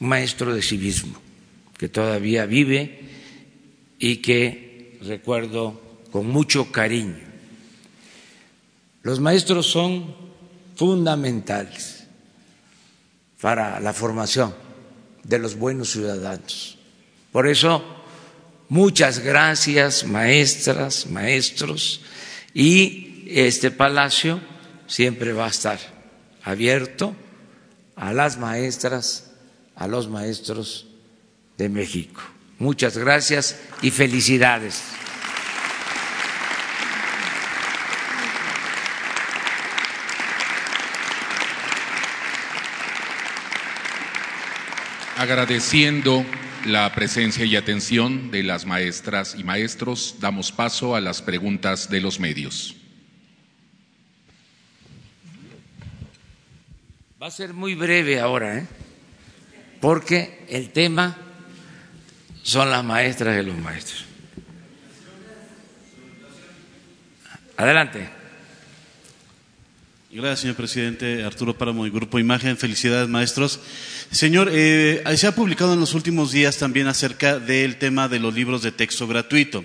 [0.00, 1.20] un maestro de civismo
[1.76, 3.00] que todavía vive
[3.98, 5.78] y que recuerdo
[6.10, 7.28] con mucho cariño.
[9.02, 10.16] Los maestros son
[10.76, 12.04] fundamentales
[13.38, 14.54] para la formación
[15.24, 16.78] de los buenos ciudadanos.
[17.30, 17.97] Por eso,
[18.68, 22.00] muchas gracias, maestras, maestros,
[22.54, 24.40] y este palacio
[24.86, 25.78] siempre va a estar
[26.42, 27.14] abierto
[27.96, 29.32] a las maestras,
[29.76, 30.86] a los maestros
[31.56, 32.22] de México.
[32.58, 34.82] Muchas gracias y felicidades.
[45.16, 46.24] Agradeciendo
[46.66, 52.00] la presencia y atención de las maestras y maestros, damos paso a las preguntas de
[52.00, 52.76] los medios.
[57.20, 58.66] Va a ser muy breve ahora, ¿eh?
[59.80, 61.16] porque el tema
[62.42, 64.04] son las maestras y los maestros.
[67.56, 68.17] Adelante.
[70.18, 71.22] Gracias, señor presidente.
[71.22, 72.56] Arturo Páramo y Grupo Imagen.
[72.56, 73.60] Felicidades, maestros.
[74.10, 78.34] Señor, eh, se ha publicado en los últimos días también acerca del tema de los
[78.34, 79.64] libros de texto gratuito.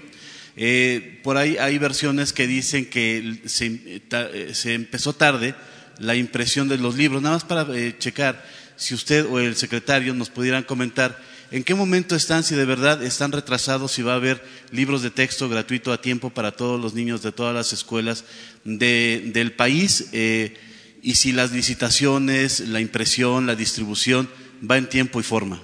[0.56, 5.56] Eh, por ahí hay versiones que dicen que se, eh, se, empezó tarde
[5.98, 7.24] la impresión de los libros.
[7.24, 8.46] Nada más para eh, checar
[8.76, 11.20] si usted o el secretario nos pudieran comentar
[11.54, 15.12] en qué momento están, si de verdad están retrasados, si va a haber libros de
[15.12, 18.26] texto gratuito a tiempo para todos los niños de todas las escuelas
[18.64, 20.10] de, del país.
[20.14, 20.58] Eh,
[21.04, 24.28] y si las licitaciones, la impresión, la distribución
[24.68, 25.62] va en tiempo y forma.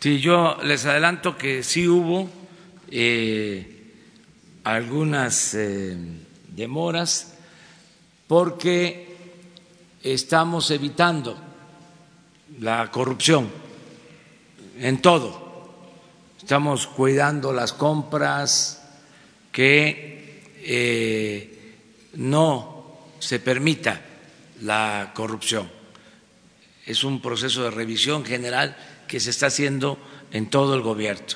[0.00, 2.28] Sí, yo les adelanto que sí hubo
[2.90, 3.94] eh,
[4.64, 5.96] algunas eh,
[6.54, 7.32] demoras
[8.26, 9.16] porque
[10.02, 11.38] estamos evitando
[12.60, 13.66] la corrupción
[14.80, 15.48] en todo.
[16.38, 18.78] Estamos cuidando las compras,
[19.52, 21.76] que eh,
[22.14, 24.00] no se permita
[24.62, 25.68] la corrupción.
[26.86, 28.76] Es un proceso de revisión general
[29.08, 29.98] que se está haciendo
[30.30, 31.26] en todo el gobierno.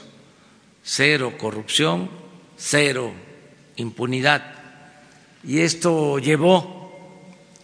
[0.84, 2.08] Cero corrupción,
[2.56, 3.12] cero
[3.76, 4.54] impunidad.
[5.44, 7.10] Y esto llevó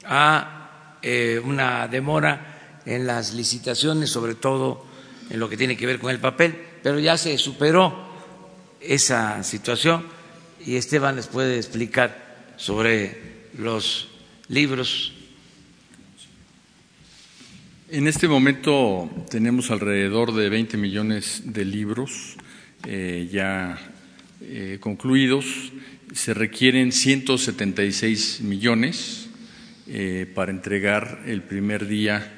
[0.05, 4.88] a eh, una demora en las licitaciones, sobre todo
[5.31, 8.09] en lo que tiene que ver con el papel, pero ya se superó
[8.81, 10.05] esa situación
[10.65, 14.09] y Esteban les puede explicar sobre los
[14.49, 15.13] libros
[17.91, 22.37] en este momento tenemos alrededor de 20 millones de libros
[22.87, 23.79] eh, ya
[24.43, 25.73] eh, concluidos.
[26.13, 29.31] Se requieren 176 millones
[29.87, 32.31] eh, para entregar el primer día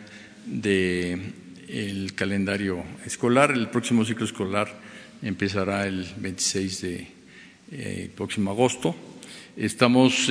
[1.70, 3.52] del calendario escolar.
[3.52, 4.68] El próximo ciclo escolar
[5.22, 8.96] empezará el 26 de próximo agosto.
[9.56, 10.28] Estamos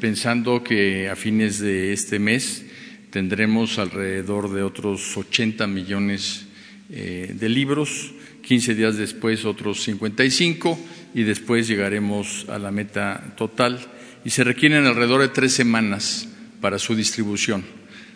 [0.00, 2.64] pensando que a fines de este mes
[3.10, 6.46] tendremos alrededor de otros 80 millones
[6.90, 10.78] eh, de libros, 15 días después otros 55
[11.14, 13.78] y después llegaremos a la meta total
[14.24, 16.28] y se requieren alrededor de tres semanas
[16.60, 17.64] para su distribución.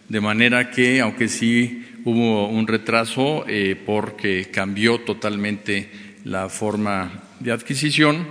[0.08, 5.88] De manera que, aunque sí hubo un retraso eh, porque cambió totalmente
[6.24, 8.26] la forma de adquisición,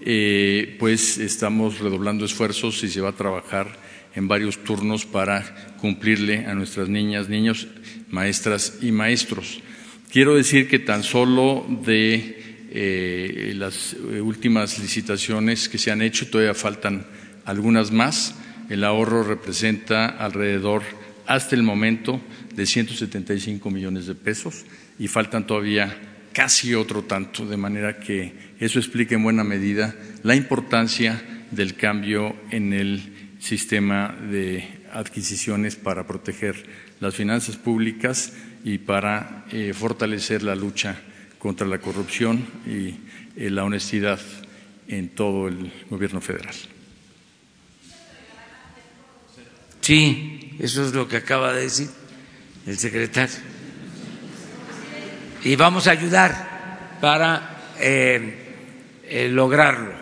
[0.00, 3.78] eh, pues estamos redoblando esfuerzos y se va a trabajar
[4.14, 7.66] en varios turnos para cumplirle a nuestras niñas, niños,
[8.10, 9.60] maestras y maestros.
[10.10, 16.54] Quiero decir que tan solo de eh, las últimas licitaciones que se han hecho, todavía
[16.54, 17.06] faltan
[17.44, 18.36] algunas más.
[18.70, 20.82] El ahorro representa alrededor,
[21.26, 22.20] hasta el momento,
[22.56, 24.64] de 175 millones de pesos
[24.98, 25.94] y faltan todavía
[26.32, 32.34] casi otro tanto, de manera que eso explica en buena medida la importancia del cambio
[32.50, 36.64] en el sistema de adquisiciones para proteger
[37.00, 38.32] las finanzas públicas
[38.64, 40.96] y para eh, fortalecer la lucha
[41.38, 42.96] contra la corrupción y
[43.36, 44.18] eh, la honestidad
[44.88, 46.54] en todo el gobierno federal.
[49.80, 51.88] Sí, eso es lo que acaba de decir
[52.66, 53.36] el secretario.
[55.44, 59.92] Y vamos a ayudar para eh, lograrlo,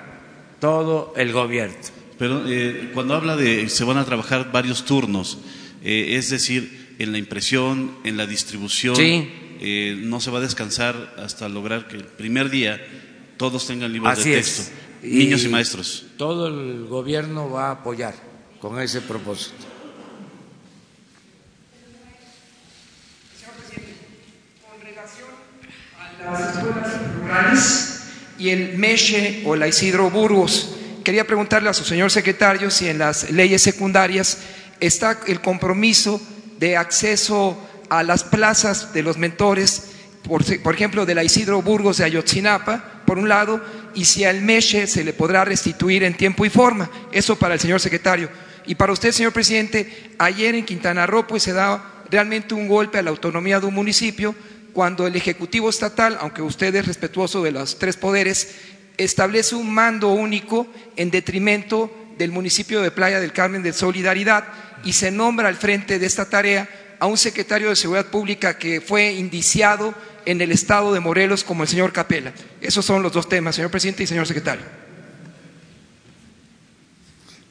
[0.61, 1.77] todo el gobierno.
[2.19, 5.39] Pero eh, cuando habla de se van a trabajar varios turnos,
[5.83, 11.15] eh, es decir, en la impresión, en la distribución, eh, no se va a descansar
[11.19, 12.81] hasta lograr que el primer día
[13.37, 16.07] todos tengan libros de texto, niños y maestros.
[16.17, 18.15] Todo el gobierno va a apoyar
[18.61, 19.57] con ese propósito.
[23.39, 23.93] Señor presidente,
[24.63, 25.29] con relación
[26.21, 26.24] a
[28.39, 30.77] y el Meche o la Isidro Burgos.
[31.05, 34.39] Quería preguntarle a su señor secretario si en las leyes secundarias
[34.81, 36.21] está el compromiso
[36.59, 37.59] de acceso
[37.91, 39.91] a las plazas de los mentores,
[40.23, 43.63] por, por ejemplo, de la Isidro Burgos de Ayotzinapa, por un lado,
[43.95, 46.91] y si al Meche se le podrá restituir en tiempo y forma.
[47.13, 48.29] Eso para el señor secretario.
[48.67, 52.99] Y para usted, señor presidente, ayer en Quintana Roo pues, se da realmente un golpe
[52.99, 54.35] a la autonomía de un municipio
[54.75, 58.57] cuando el Ejecutivo Estatal, aunque usted es respetuoso de los tres poderes,
[58.99, 60.67] establece un mando único
[60.97, 64.45] en detrimento del municipio de Playa del Carmen de Solidaridad
[64.85, 66.69] y se nombra al frente de esta tarea
[66.99, 69.95] a un secretario de Seguridad Pública que fue indiciado
[70.27, 72.33] en el estado de Morelos como el señor Capela.
[72.61, 74.65] Esos son los dos temas, señor presidente y señor secretario.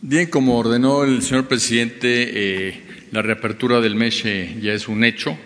[0.01, 5.37] Bien, como ordenó el señor presidente, eh, la reapertura del MESHE ya es un hecho.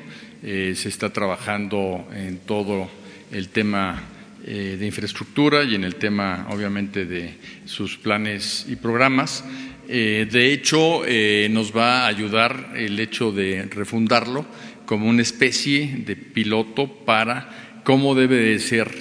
[0.44, 2.88] Eh, se está trabajando en todo
[3.32, 4.04] el tema
[4.46, 7.34] eh, de infraestructura y en el tema, obviamente, de
[7.66, 9.44] sus planes y programas.
[9.90, 11.02] Eh, de hecho,
[11.50, 14.46] nos va a ayudar el hecho de refundarlo
[14.86, 18.92] como una especie de piloto para cómo debe de ser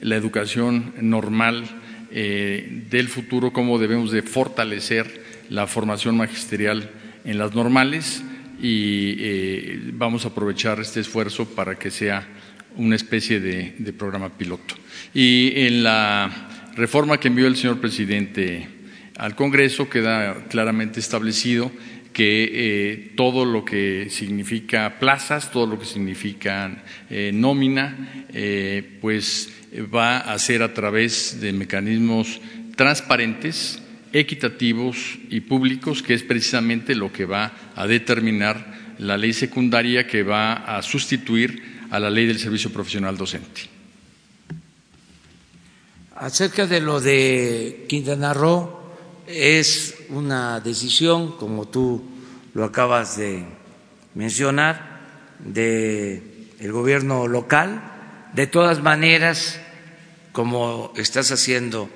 [0.00, 1.64] la educación normal
[2.10, 6.88] del futuro, cómo debemos de fortalecer la formación magisterial
[7.24, 8.22] en las normales
[8.60, 12.26] y eh, vamos a aprovechar este esfuerzo para que sea
[12.76, 14.74] una especie de, programa piloto.
[15.14, 18.68] Y en la reforma que envió el señor presidente
[19.16, 21.70] al Congreso queda claramente establecido
[22.12, 28.24] que eh, todo lo que significa plazas, todo lo que significa eh, nómina,
[29.00, 29.52] pues
[29.94, 32.40] va a ser a través de mecanismos
[32.74, 33.82] transparentes
[34.18, 40.22] equitativos y públicos, que es precisamente lo que va a determinar la ley secundaria que
[40.22, 43.62] va a sustituir a la ley del servicio profesional docente.
[46.16, 48.80] Acerca de lo de Quintana Roo,
[49.26, 52.02] es una decisión, como tú
[52.54, 53.44] lo acabas de
[54.14, 54.96] mencionar,
[55.40, 57.82] del el gobierno local.
[58.32, 59.60] De todas maneras,
[60.32, 61.90] como estás haciendo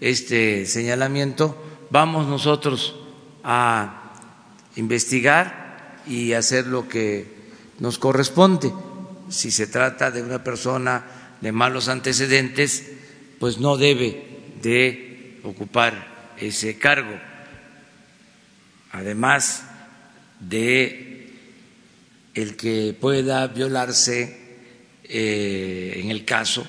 [0.00, 1.56] este señalamiento,
[1.90, 2.96] vamos nosotros
[3.44, 4.14] a
[4.76, 7.26] investigar y hacer lo que
[7.78, 8.72] nos corresponde.
[9.28, 11.04] Si se trata de una persona
[11.40, 12.90] de malos antecedentes,
[13.38, 17.18] pues no debe de ocupar ese cargo.
[18.92, 19.64] Además
[20.40, 21.32] de
[22.34, 24.40] el que pueda violarse
[25.04, 26.66] eh, en el caso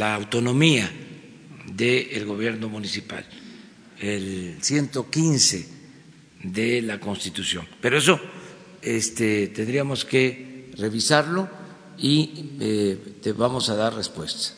[0.00, 0.90] la autonomía
[1.76, 3.22] del gobierno municipal,
[3.98, 5.68] el 115
[6.42, 7.68] de la Constitución.
[7.82, 8.18] Pero eso
[8.80, 11.50] este, tendríamos que revisarlo
[11.98, 14.54] y eh, te vamos a dar respuesta.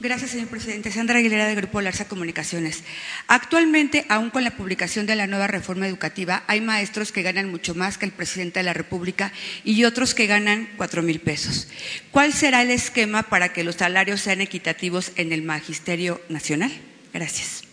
[0.00, 0.92] Gracias, señor presidente.
[0.92, 2.84] Sandra Aguilera, de Grupo Larsa Comunicaciones.
[3.26, 7.74] Actualmente, aún con la publicación de la nueva reforma educativa, hay maestros que ganan mucho
[7.74, 9.32] más que el presidente de la República
[9.64, 11.66] y otros que ganan cuatro mil pesos.
[12.12, 16.70] ¿Cuál será el esquema para que los salarios sean equitativos en el Magisterio Nacional?
[17.12, 17.64] Gracias.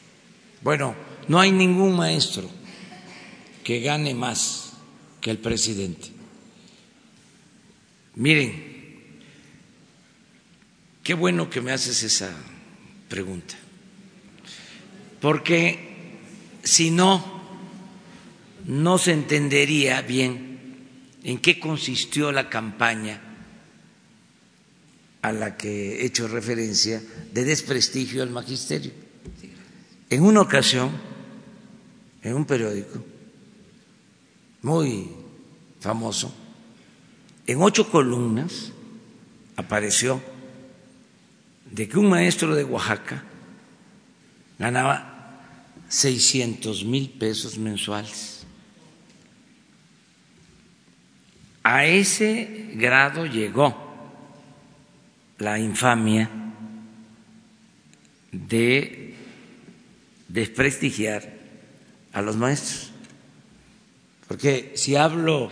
[0.64, 0.96] Bueno,
[1.28, 2.50] no hay ningún maestro
[3.64, 4.74] que gane más
[5.22, 6.08] que el presidente.
[8.16, 8.75] Miren,
[11.06, 12.32] Qué bueno que me haces esa
[13.08, 13.54] pregunta,
[15.22, 15.78] porque
[16.64, 17.24] si no,
[18.66, 20.80] no se entendería bien
[21.24, 23.22] en qué consistió la campaña
[25.22, 28.92] a la que he hecho referencia de desprestigio al magisterio.
[30.10, 30.90] En una ocasión,
[32.24, 33.06] en un periódico
[34.64, 35.12] muy
[35.80, 36.34] famoso,
[37.46, 38.72] en ocho columnas
[39.56, 40.34] apareció
[41.72, 43.24] de que un maestro de Oaxaca
[44.58, 45.16] ganaba
[45.90, 48.46] 600 mil pesos mensuales.
[51.64, 53.76] A ese grado llegó
[55.40, 56.30] la infamia
[58.32, 59.16] de
[60.28, 61.34] desprestigiar
[62.14, 62.92] a los maestros.
[64.28, 65.50] Porque si hablo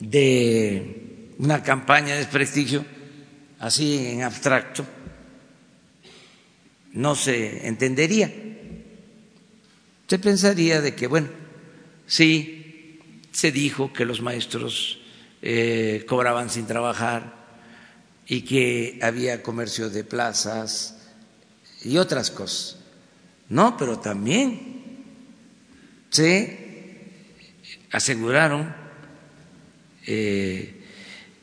[0.00, 2.84] de una campaña de desprestigio,
[3.58, 4.84] así en abstracto,
[6.94, 8.32] no se entendería.
[10.06, 11.28] Se pensaría de que, bueno,
[12.06, 13.00] sí,
[13.32, 15.00] se dijo que los maestros
[15.42, 17.34] eh, cobraban sin trabajar
[18.26, 20.96] y que había comercio de plazas
[21.82, 22.78] y otras cosas.
[23.48, 25.02] No, pero también
[26.10, 27.02] se
[27.90, 28.74] aseguraron
[30.06, 30.80] eh,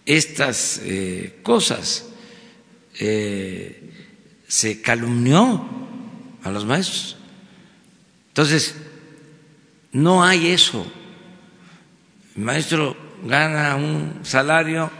[0.05, 2.05] estas eh, cosas.
[4.51, 5.65] Se calumnió
[6.43, 7.15] a los maestros.
[8.27, 8.75] Entonces,
[9.93, 10.85] no hay eso.
[12.35, 14.91] El maestro gana un salario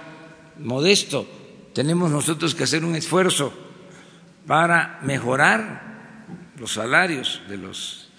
[0.57, 1.27] modesto.
[1.73, 3.51] Tenemos nosotros que hacer un esfuerzo
[4.47, 6.23] para mejorar
[6.57, 8.09] los salarios de los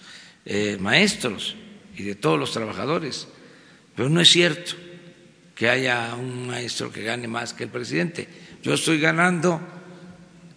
[0.81, 1.55] maestros
[1.97, 3.27] y de todos los trabajadores.
[3.95, 4.73] Pero no es cierto
[5.55, 8.29] que haya un maestro que gane más que el presidente.
[8.61, 9.59] Yo estoy ganando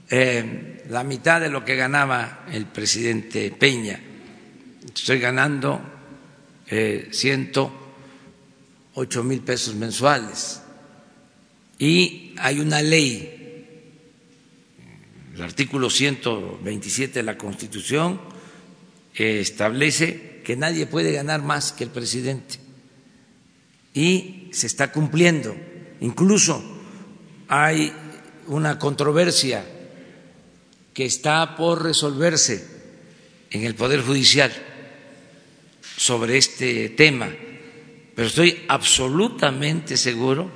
[0.08, 3.98] eh, la mitad de lo que ganaba el presidente Peña.
[4.94, 5.80] Estoy ganando
[6.68, 10.60] eh, 108 mil pesos mensuales.
[11.78, 13.64] Y hay una ley,
[15.34, 18.18] el artículo 127 de la Constitución,
[19.12, 22.56] que establece que nadie puede ganar más que el presidente
[23.92, 25.54] y se está cumpliendo.
[26.00, 26.64] Incluso
[27.48, 27.92] hay
[28.46, 29.64] una controversia
[30.96, 32.64] que está por resolverse
[33.50, 34.50] en el Poder Judicial
[35.94, 37.28] sobre este tema,
[38.14, 40.50] pero estoy absolutamente seguro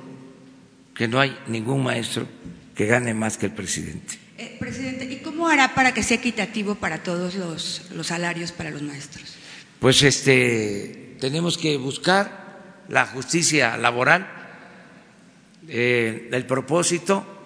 [0.95, 2.27] que no hay ningún maestro
[2.73, 4.17] que gane más que el presidente.
[4.39, 8.71] Eh, presidente, ¿y cómo hará para que sea equitativo para todos los, los salarios para
[8.71, 9.35] los maestros?
[9.79, 14.27] Pues este tenemos que buscar la justicia laboral,
[15.67, 17.40] eh, el propósito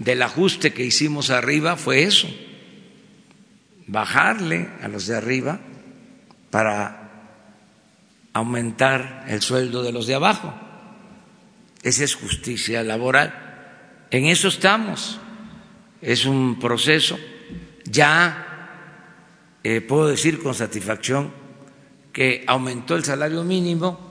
[0.00, 2.28] del ajuste que hicimos arriba fue eso,
[3.86, 5.60] bajarle a los de arriba
[6.50, 7.00] para
[8.32, 10.52] aumentar el sueldo de los de abajo.
[11.82, 14.06] Esa es justicia laboral.
[14.10, 15.20] En eso estamos.
[16.00, 17.18] Es un proceso.
[17.84, 21.32] Ya eh, puedo decir con satisfacción
[22.12, 24.10] que aumentó el salario mínimo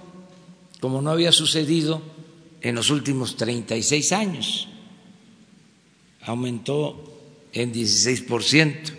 [0.80, 2.02] como no había sucedido
[2.62, 4.70] en los últimos 36 años.
[6.30, 8.93] Aumentó en 16%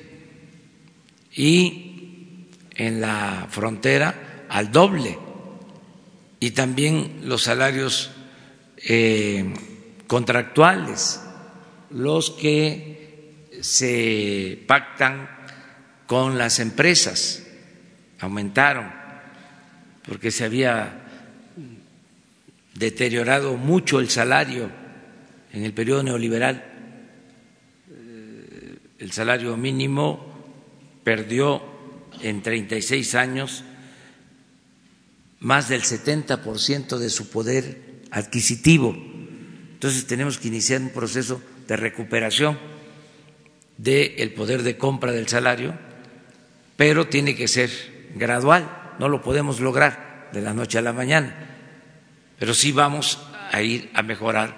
[1.37, 5.17] y en la frontera al doble
[6.41, 8.11] y también los salarios
[8.79, 9.55] eh,
[10.07, 11.21] contractuales,
[11.91, 15.31] los que se pactan
[16.07, 17.47] con las empresas,
[18.19, 18.91] aumentaron
[20.05, 21.03] porque se había
[22.75, 24.71] deteriorado mucho el salario
[25.53, 26.70] en el periodo neoliberal.
[29.01, 30.25] El salario mínimo
[31.03, 31.61] perdió
[32.23, 33.65] en 36 años
[35.41, 38.95] más del 70% de su poder adquisitivo.
[39.73, 42.59] Entonces tenemos que iniciar un proceso de recuperación
[43.79, 45.75] del poder de compra del salario,
[46.77, 47.71] pero tiene que ser
[48.15, 51.51] gradual, no lo podemos lograr de la noche a la mañana
[52.41, 53.19] pero sí vamos
[53.53, 54.57] a ir a mejorar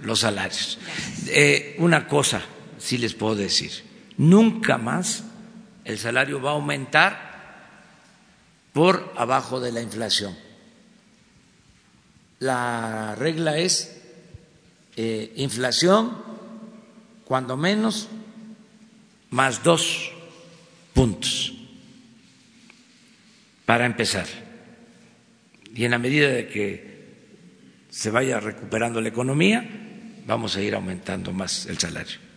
[0.00, 0.80] los salarios.
[1.28, 2.42] Eh, una cosa
[2.80, 3.70] sí les puedo decir,
[4.16, 5.24] nunca más
[5.84, 7.30] el salario va a aumentar
[8.72, 10.36] por abajo de la inflación.
[12.38, 14.00] La regla es
[14.96, 16.16] eh, inflación,
[17.24, 18.08] cuando menos,
[19.30, 20.10] más dos
[20.94, 21.52] puntos
[23.66, 24.26] para empezar.
[25.74, 26.90] Y en la medida de que
[27.90, 29.64] se vaya recuperando la economía,
[30.26, 32.29] vamos a ir aumentando más el salario.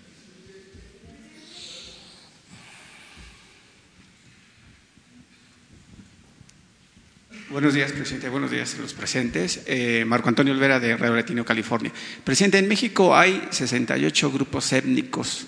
[7.54, 8.30] Buenos días, presidente.
[8.30, 9.62] Buenos días a los presentes.
[9.68, 11.92] Eh, Marco Antonio Olvera, de Radio Latino, California.
[12.24, 15.46] Presidente, en México hay 68 grupos étnicos,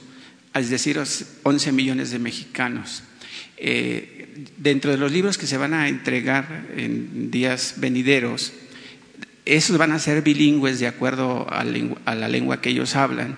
[0.53, 1.01] es decir,
[1.41, 3.01] 11 millones de mexicanos.
[3.57, 8.53] Eh, dentro de los libros que se van a entregar en días venideros,
[9.43, 13.35] esos van a ser bilingües de acuerdo a, la lengua que ellos hablan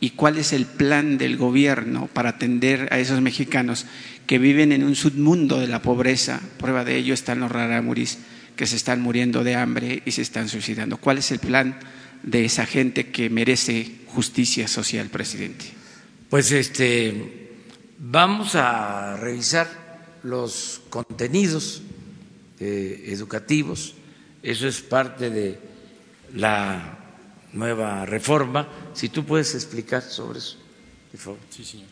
[0.00, 3.86] y cuál es el plan del gobierno para atender a esos mexicanos
[4.26, 6.40] que viven en un submundo de la pobreza.
[6.58, 8.18] Prueba de ello están los raramuris
[8.56, 10.96] que se están muriendo de hambre y se están suicidando.
[10.96, 11.78] ¿Cuál es el plan
[12.22, 15.66] de esa gente que merece justicia social, presidente?
[16.28, 17.52] Pues este
[17.98, 19.68] vamos a revisar
[20.22, 21.82] los contenidos
[22.60, 23.94] eh, educativos
[24.46, 25.58] eso es parte de
[26.36, 26.95] la
[27.56, 28.68] nueva reforma.
[28.94, 30.56] Si tú puedes explicar sobre eso,
[31.10, 31.40] por favor.
[31.50, 31.88] Sí, señor.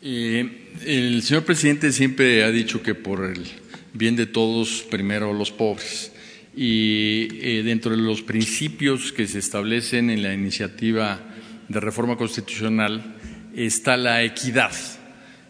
[0.00, 3.46] el señor presidente siempre ha dicho que por el
[3.92, 6.12] bien de todos, primero los pobres.
[6.56, 11.20] Y eh, dentro de los principios que se establecen en la iniciativa
[11.68, 13.14] de reforma constitucional
[13.54, 14.72] está la equidad.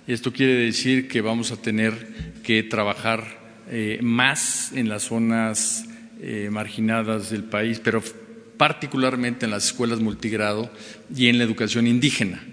[0.06, 3.38] Esto quiere decir que vamos a tener que trabajar
[3.70, 5.86] eh, más en las zonas
[6.20, 8.02] eh, marginadas del país, pero
[8.58, 10.70] particularmente en las escuelas multigrado
[11.14, 12.44] y en la educación indígena.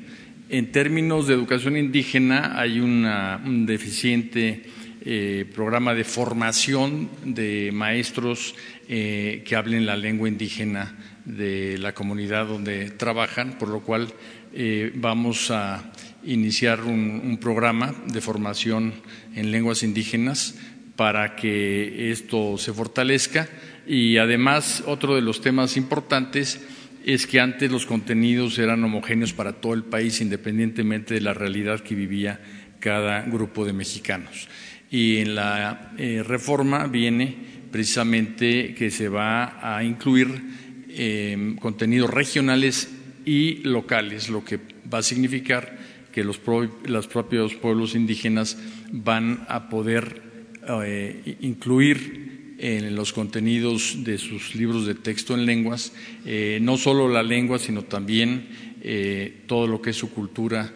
[0.47, 4.63] En términos de educación indígena hay un deficiente
[5.07, 8.55] eh, programa de formación de maestros
[8.89, 14.11] eh, que hablen la lengua indígena de la comunidad donde trabajan, por lo cual
[14.51, 15.91] eh, vamos a
[16.23, 18.95] iniciar un, programa de formación
[19.35, 20.55] en lenguas indígenas
[20.95, 23.47] para que esto se fortalezca
[23.87, 26.59] y además otro de los temas importantes
[27.05, 31.81] es que antes los contenidos eran homogéneos para todo el país independientemente de la realidad
[31.81, 32.39] que vivía
[32.79, 34.47] cada grupo de mexicanos.
[34.89, 37.35] Y en la eh, reforma viene
[37.71, 40.29] precisamente que se va a incluir
[40.89, 42.89] em, contenidos regionales
[43.25, 44.59] y locales, lo que
[44.91, 45.77] va a significar
[46.11, 48.57] que los, propios pueblos indígenas
[48.91, 50.21] van a poder
[50.85, 52.34] eh, incluir
[52.65, 55.93] en los contenidos de sus libros de texto en lenguas,
[56.25, 60.73] eh, no solo la lengua, sino también eh, todo lo que es su cultura,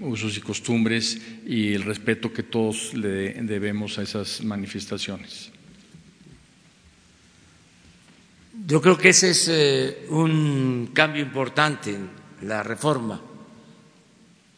[0.00, 5.50] usos y costumbres y el respeto que todos le debemos a esas manifestaciones.
[8.66, 12.08] Yo creo que ese es eh, un cambio importante en
[12.42, 13.20] la reforma,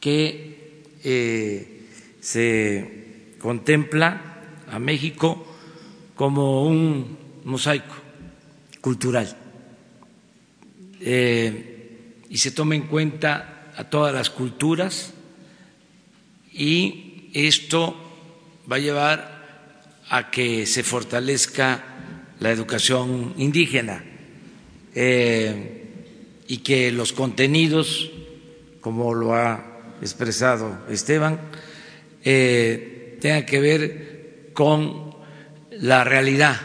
[0.01, 1.86] que eh,
[2.20, 5.51] se contempla a México
[6.15, 7.95] como un mosaico
[8.81, 9.37] cultural.
[11.01, 15.13] Eh, y se toma en cuenta a todas las culturas
[16.53, 17.97] y esto
[18.71, 21.83] va a llevar a que se fortalezca
[22.41, 24.05] la educación indígena
[24.95, 28.11] eh, y que los contenidos,
[28.81, 31.41] como lo ha expresado Esteban,
[32.25, 35.12] eh, tengan que ver con
[35.81, 36.61] la realidad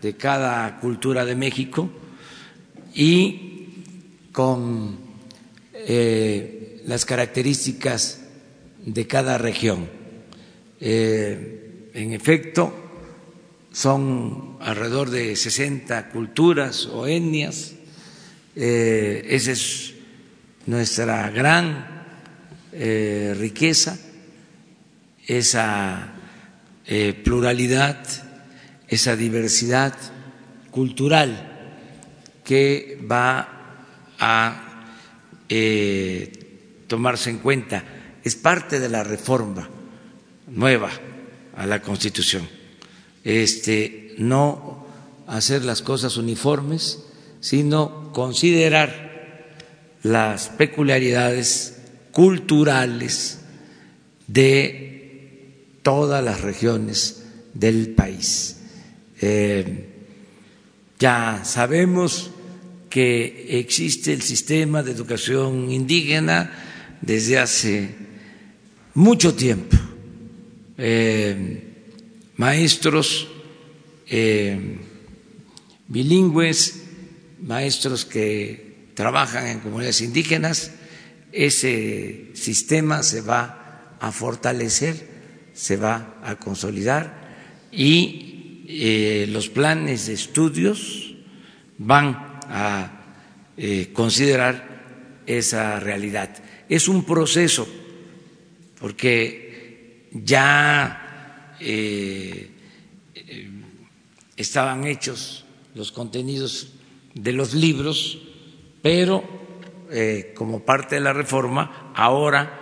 [0.00, 1.90] de cada cultura de México
[2.94, 3.68] y
[4.32, 4.98] con
[5.74, 8.22] eh, las características
[8.84, 9.88] de cada región.
[10.80, 12.82] en efecto,
[13.72, 17.72] son alrededor de 60 culturas o etnias.
[18.54, 19.94] Eh, esa es
[20.66, 22.04] nuestra gran
[22.72, 23.98] eh, riqueza,
[25.26, 26.12] esa
[26.86, 28.04] eh, pluralidad,
[28.88, 29.94] esa diversidad
[30.70, 31.48] cultural
[32.44, 33.48] que va
[34.18, 34.68] a
[36.88, 37.84] tomarse en cuenta.
[38.24, 39.68] Es parte de la reforma
[40.46, 40.90] nueva
[41.54, 42.48] a la Constitución
[43.24, 44.86] este, no
[45.26, 47.04] hacer las cosas uniformes,
[47.40, 49.46] sino considerar
[50.02, 51.80] las peculiaridades
[52.10, 53.40] culturales
[54.26, 55.01] de
[55.82, 57.24] todas las regiones
[57.54, 58.56] del país.
[59.20, 59.88] Eh,
[60.98, 62.30] ya sabemos
[62.88, 66.50] que existe el sistema de educación indígena
[67.00, 67.94] desde hace
[68.94, 69.76] mucho tiempo.
[70.78, 71.72] Eh,
[72.36, 73.28] maestros
[74.08, 74.78] eh,
[75.88, 76.82] bilingües,
[77.40, 80.72] maestros que trabajan en comunidades indígenas.
[81.32, 85.08] Ese sistema se va a fortalecer,
[85.52, 87.22] se va a consolidar
[87.70, 91.14] y eh, los planes de estudios
[91.78, 93.00] van a
[93.56, 96.30] eh, considerar esa realidad.
[96.68, 97.68] Es un proceso
[98.80, 102.50] porque ya eh,
[104.36, 105.44] estaban hechos
[105.74, 106.72] los contenidos
[107.14, 108.18] de los libros,
[108.82, 109.42] pero
[110.34, 112.60] como parte de la reforma ahora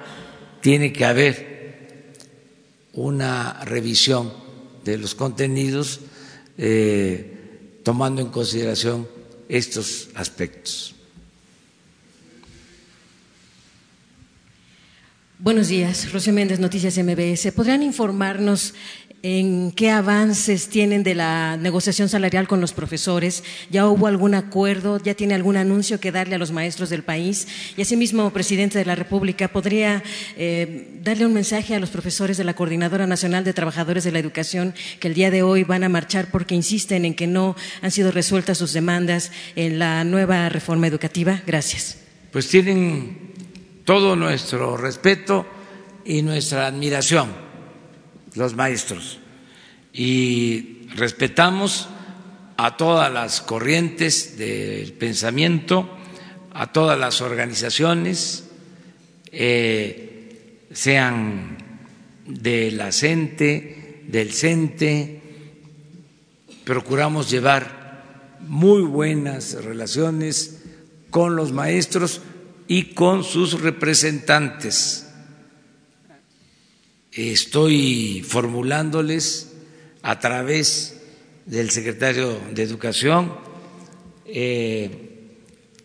[0.61, 1.60] tiene que haber
[2.93, 4.33] una revisión
[4.85, 6.01] de los contenidos
[7.83, 9.09] tomando en consideración
[9.49, 10.95] estos aspectos.
[15.39, 17.51] Buenos días, Rocío Méndez, Noticias MBS.
[17.53, 18.75] ¿Podrían informarnos
[19.23, 23.45] en qué avances tienen de la negociación salarial con los profesores?
[23.71, 24.99] ¿Ya hubo algún acuerdo?
[25.03, 27.47] ¿Ya tiene algún anuncio que darle a los maestros del país?
[27.77, 30.03] Y asimismo, presidente de la República, ¿podría
[30.37, 34.19] eh, darle un mensaje a los profesores de la Coordinadora Nacional de Trabajadores de la
[34.19, 37.91] Educación que el día de hoy van a marchar porque insisten en que no han
[37.91, 41.43] sido resueltas sus demandas en la nueva reforma educativa?
[41.47, 41.99] Gracias.
[42.33, 43.33] Pues tienen
[43.85, 45.47] todo nuestro respeto
[46.05, 47.50] y nuestra admiración,
[48.35, 49.19] los maestros.
[49.93, 51.89] Y respetamos
[52.57, 55.89] a todas las corrientes del pensamiento,
[56.53, 58.45] a todas las organizaciones,
[59.33, 61.57] eh, sean
[62.27, 65.21] de la CENTE, del CENTE,
[66.65, 70.63] procuramos llevar muy buenas relaciones
[71.11, 72.21] con los maestros
[72.69, 75.10] y con sus representantes.
[77.13, 79.53] Estoy formulándoles
[80.03, 81.03] a través
[81.45, 83.35] del secretario de Educación
[84.25, 84.91] eh,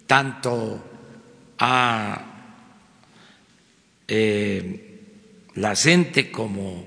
[0.06, 0.84] tanto
[1.58, 2.62] a
[4.08, 5.02] eh,
[5.56, 6.86] la CENTE como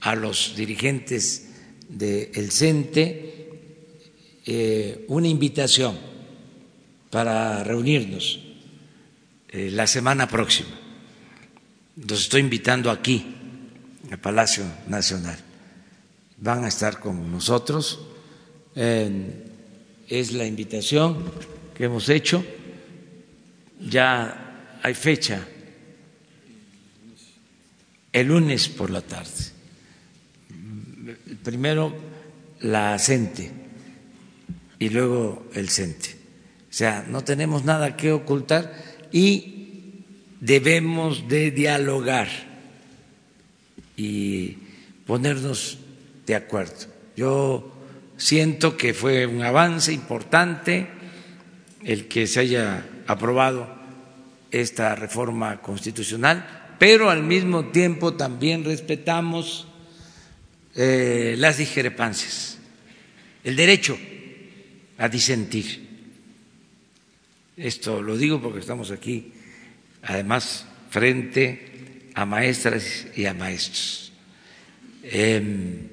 [0.00, 1.50] a los dirigentes
[1.88, 3.50] del CENTE
[4.46, 5.96] eh, una invitación
[7.10, 8.40] para reunirnos
[9.52, 10.76] la semana próxima.
[11.96, 13.35] Los estoy invitando aquí,
[14.10, 15.38] al Palacio Nacional.
[16.38, 18.00] Van a estar con nosotros.
[18.74, 21.32] es la invitación
[21.74, 22.44] que hemos hecho.
[23.80, 25.46] Ya hay fecha
[28.12, 29.56] el lunes por la tarde
[31.46, 31.94] primero
[32.60, 33.50] la CENTE
[34.78, 36.16] y luego el CENTE.
[36.68, 38.74] O sea, no tenemos nada que ocultar
[39.12, 40.02] y
[40.40, 42.28] debemos de dialogar
[43.96, 44.58] y
[45.06, 45.78] ponernos
[46.26, 46.86] de acuerdo.
[47.16, 47.72] Yo
[48.16, 50.88] siento que fue un avance importante
[51.84, 53.74] el que se haya aprobado
[54.50, 59.68] esta reforma constitucional, pero al mismo tiempo también respetamos
[60.74, 62.58] eh, las discrepancias,
[63.44, 63.98] el derecho
[64.98, 65.86] a disentir.
[67.56, 69.32] Esto lo digo porque estamos aquí,
[70.02, 71.65] además, frente
[72.16, 74.10] a maestras y a maestros.
[75.02, 75.86] Em,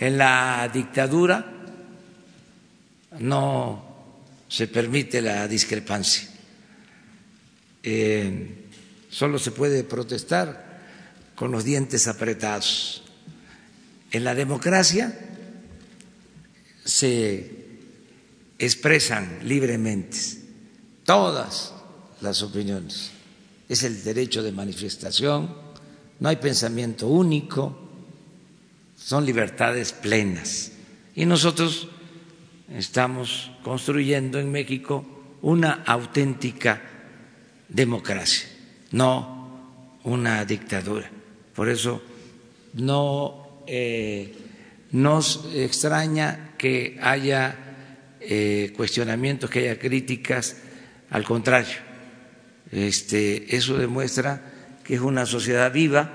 [0.00, 1.46] en la dictadura
[3.20, 4.14] no
[4.48, 6.28] se permite la discrepancia.
[7.84, 8.48] Em,
[9.08, 10.80] solo se puede protestar
[11.36, 13.04] con los dientes apretados.
[14.10, 15.16] En la democracia
[16.84, 17.52] se
[18.58, 20.18] expresan libremente
[21.04, 21.72] todas
[22.20, 23.12] las opiniones.
[23.68, 25.54] Es el derecho de manifestación,
[26.20, 27.78] no hay pensamiento único,
[28.96, 30.72] son libertades plenas.
[31.14, 31.88] Y nosotros
[32.74, 35.04] estamos construyendo en México
[35.42, 36.82] una auténtica
[37.68, 38.48] democracia,
[38.92, 41.10] no una dictadura.
[41.54, 42.02] Por eso
[42.74, 44.34] no eh,
[44.92, 50.56] nos extraña que haya eh, cuestionamientos, que haya críticas,
[51.10, 51.87] al contrario,
[52.70, 54.42] este, eso demuestra
[54.84, 56.10] que es una sociedad viva,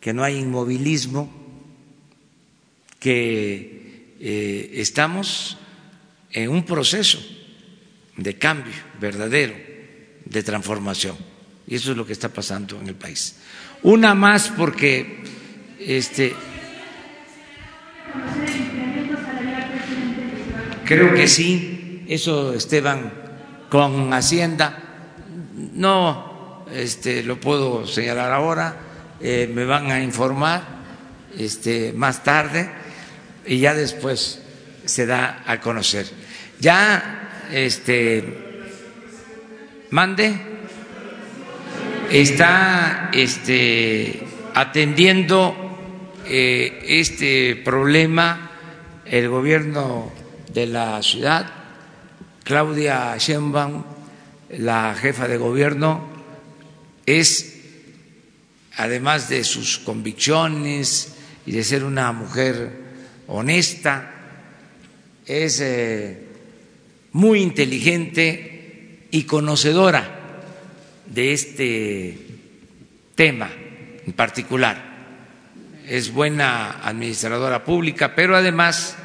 [0.00, 1.32] que no hay inmovilismo,
[2.98, 5.58] que eh, estamos
[6.32, 7.18] en un proceso
[8.16, 9.54] de cambio verdadero,
[10.24, 11.16] de transformación.
[11.66, 13.36] Y eso es lo que está pasando en el país.
[13.82, 15.22] Una más porque
[15.78, 16.34] este,
[20.84, 23.12] creo que sí, eso Esteban
[23.68, 24.83] con Hacienda,
[25.54, 28.76] no este, lo puedo señalar ahora,
[29.20, 30.62] eh, me van a informar
[31.38, 32.68] este, más tarde
[33.46, 34.40] y ya después
[34.84, 36.06] se da a conocer.
[36.60, 38.62] Ya, este,
[39.90, 40.34] mande,
[42.10, 48.50] está este, atendiendo eh, este problema
[49.04, 50.10] el gobierno
[50.52, 51.46] de la ciudad,
[52.42, 53.93] Claudia Sheinbaum,
[54.58, 56.02] la jefa de gobierno,
[57.06, 57.60] es,
[58.76, 61.14] además de sus convicciones
[61.46, 62.70] y de ser una mujer
[63.26, 64.10] honesta,
[65.26, 66.18] es eh,
[67.12, 70.42] muy inteligente y conocedora
[71.06, 72.18] de este
[73.14, 73.50] tema
[74.06, 74.94] en particular.
[75.86, 78.96] Es buena administradora pública, pero además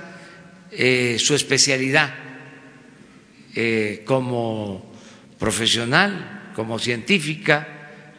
[0.72, 2.14] eh, su especialidad
[3.56, 4.89] eh, como
[5.40, 7.68] profesional, como científica,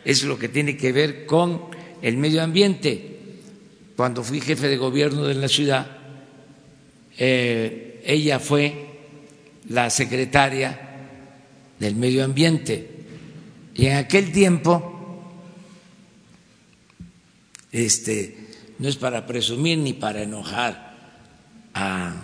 [0.05, 1.67] es lo que tiene que ver con
[2.03, 3.19] el medio ambiente.
[3.95, 5.99] Cuando fui jefe de gobierno de la ciudad,
[7.19, 8.89] eh, ella fue
[9.69, 10.89] la secretaria
[11.79, 12.89] del medio ambiente
[13.75, 15.23] y en aquel tiempo
[17.73, 18.37] este
[18.79, 20.97] no es para presumir ni para enojar
[21.75, 22.15] a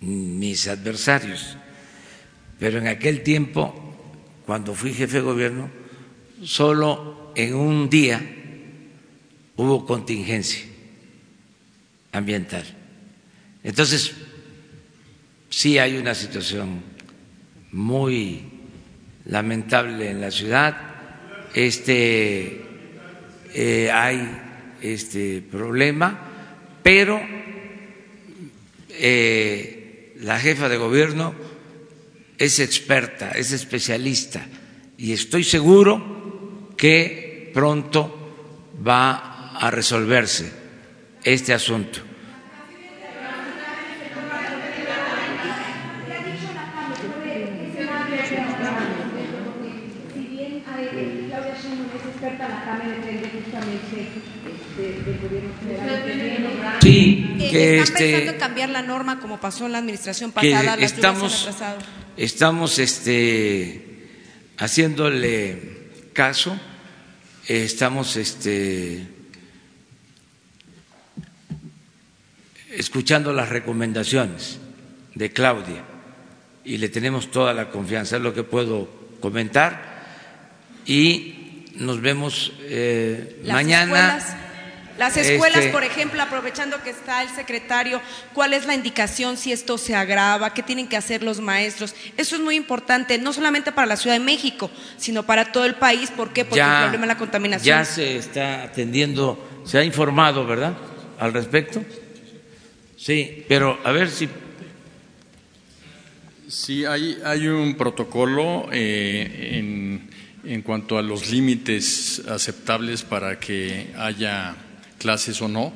[0.00, 1.56] mis adversarios,
[2.58, 3.74] pero en aquel tiempo,
[4.46, 5.70] cuando fui jefe de gobierno,
[6.42, 8.20] solo en un día
[9.56, 10.64] hubo contingencia
[12.12, 12.64] ambiental.
[13.62, 14.14] Entonces,
[15.50, 16.82] sí hay una situación
[17.72, 18.42] muy
[19.26, 20.76] lamentable en la ciudad.
[21.54, 22.62] Este,
[23.54, 24.28] eh, hay
[24.80, 26.18] este problema,
[26.82, 27.20] pero
[28.90, 31.34] eh, la jefa de gobierno
[32.38, 34.46] es experta, es especialista
[34.98, 40.50] y estoy seguro que pronto va a resolverse
[41.24, 42.05] este asunto.
[56.86, 60.76] Sí, que ¿Están este, pensando en cambiar la norma como pasó en la administración pasada?
[60.76, 61.48] que las estamos,
[62.16, 64.08] estamos este,
[64.58, 66.58] haciéndole caso,
[67.48, 69.06] estamos este,
[72.70, 74.58] escuchando las recomendaciones
[75.14, 75.82] de Claudia
[76.64, 78.88] y le tenemos toda la confianza, es lo que puedo
[79.20, 80.04] comentar
[80.86, 84.16] y nos vemos eh, mañana.
[84.18, 84.45] escuelas-
[84.98, 88.00] Las escuelas, Este- por ejemplo, aprovechando que está el secretario,
[88.32, 90.54] ¿cuál es la indicación si esto se agrava?
[90.54, 91.94] ¿Qué tienen que hacer los maestros?
[92.16, 95.74] Eso es muy importante, no solamente para la Ciudad de México, sino para todo el
[95.74, 96.10] país.
[96.10, 96.44] ¿Por qué?
[96.44, 97.78] Porque el problema de la contaminación.
[97.78, 100.74] Ya se está atendiendo, se ha informado, ¿verdad?
[101.18, 101.82] Al respecto.
[102.96, 104.28] Sí, pero a ver si
[106.48, 110.08] Sí, hay, hay un protocolo eh, en,
[110.44, 114.54] en cuanto a los límites aceptables para que haya
[114.98, 115.72] clases o no.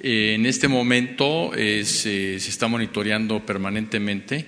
[0.00, 4.46] Eh, en este momento eh, se, está monitoreando permanentemente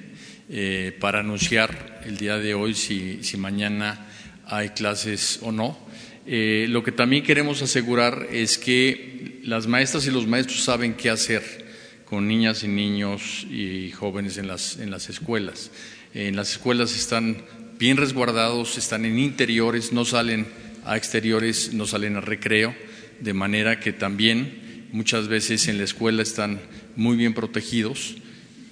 [0.51, 4.07] eh, para anunciar el día de hoy si, si mañana
[4.47, 5.89] hay clases o no.
[6.31, 11.65] Lo que también queremos asegurar es que las maestras y los maestros saben qué hacer
[12.05, 15.71] con niñas y niños y jóvenes en las, en las escuelas.
[16.13, 17.45] En las escuelas están
[17.79, 20.47] bien resguardados, están en interiores, no salen
[20.85, 22.75] a exteriores, no salen a recreo,
[23.21, 26.61] de manera que también muchas veces en la escuela están
[26.97, 28.17] muy bien protegidos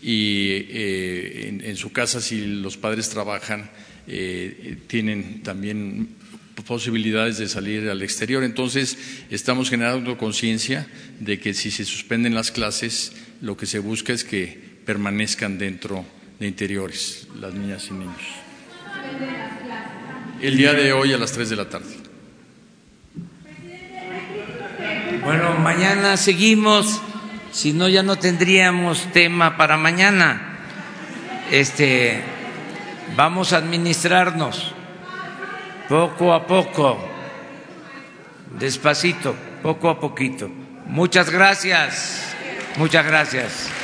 [0.02, 3.70] y eh, en, su casa si los padres trabajan
[4.06, 6.08] eh, tienen también
[6.64, 8.42] posibilidades de salir al exterior.
[8.42, 8.96] Entonces,
[9.30, 10.86] estamos generando conciencia
[11.20, 16.04] de que si se suspenden las clases, lo que se busca es que permanezcan dentro
[16.38, 18.22] de interiores las niñas y niños.
[20.40, 22.05] El día de hoy a las 3 de la tarde.
[25.26, 27.02] Bueno, mañana seguimos,
[27.50, 30.60] si no ya no tendríamos tema para mañana.
[31.50, 32.22] Este
[33.16, 34.72] vamos a administrarnos
[35.88, 36.96] poco a poco,
[38.56, 39.34] despacito,
[39.64, 40.48] poco a poquito.
[40.86, 42.36] Muchas gracias.
[42.76, 43.75] Muchas gracias.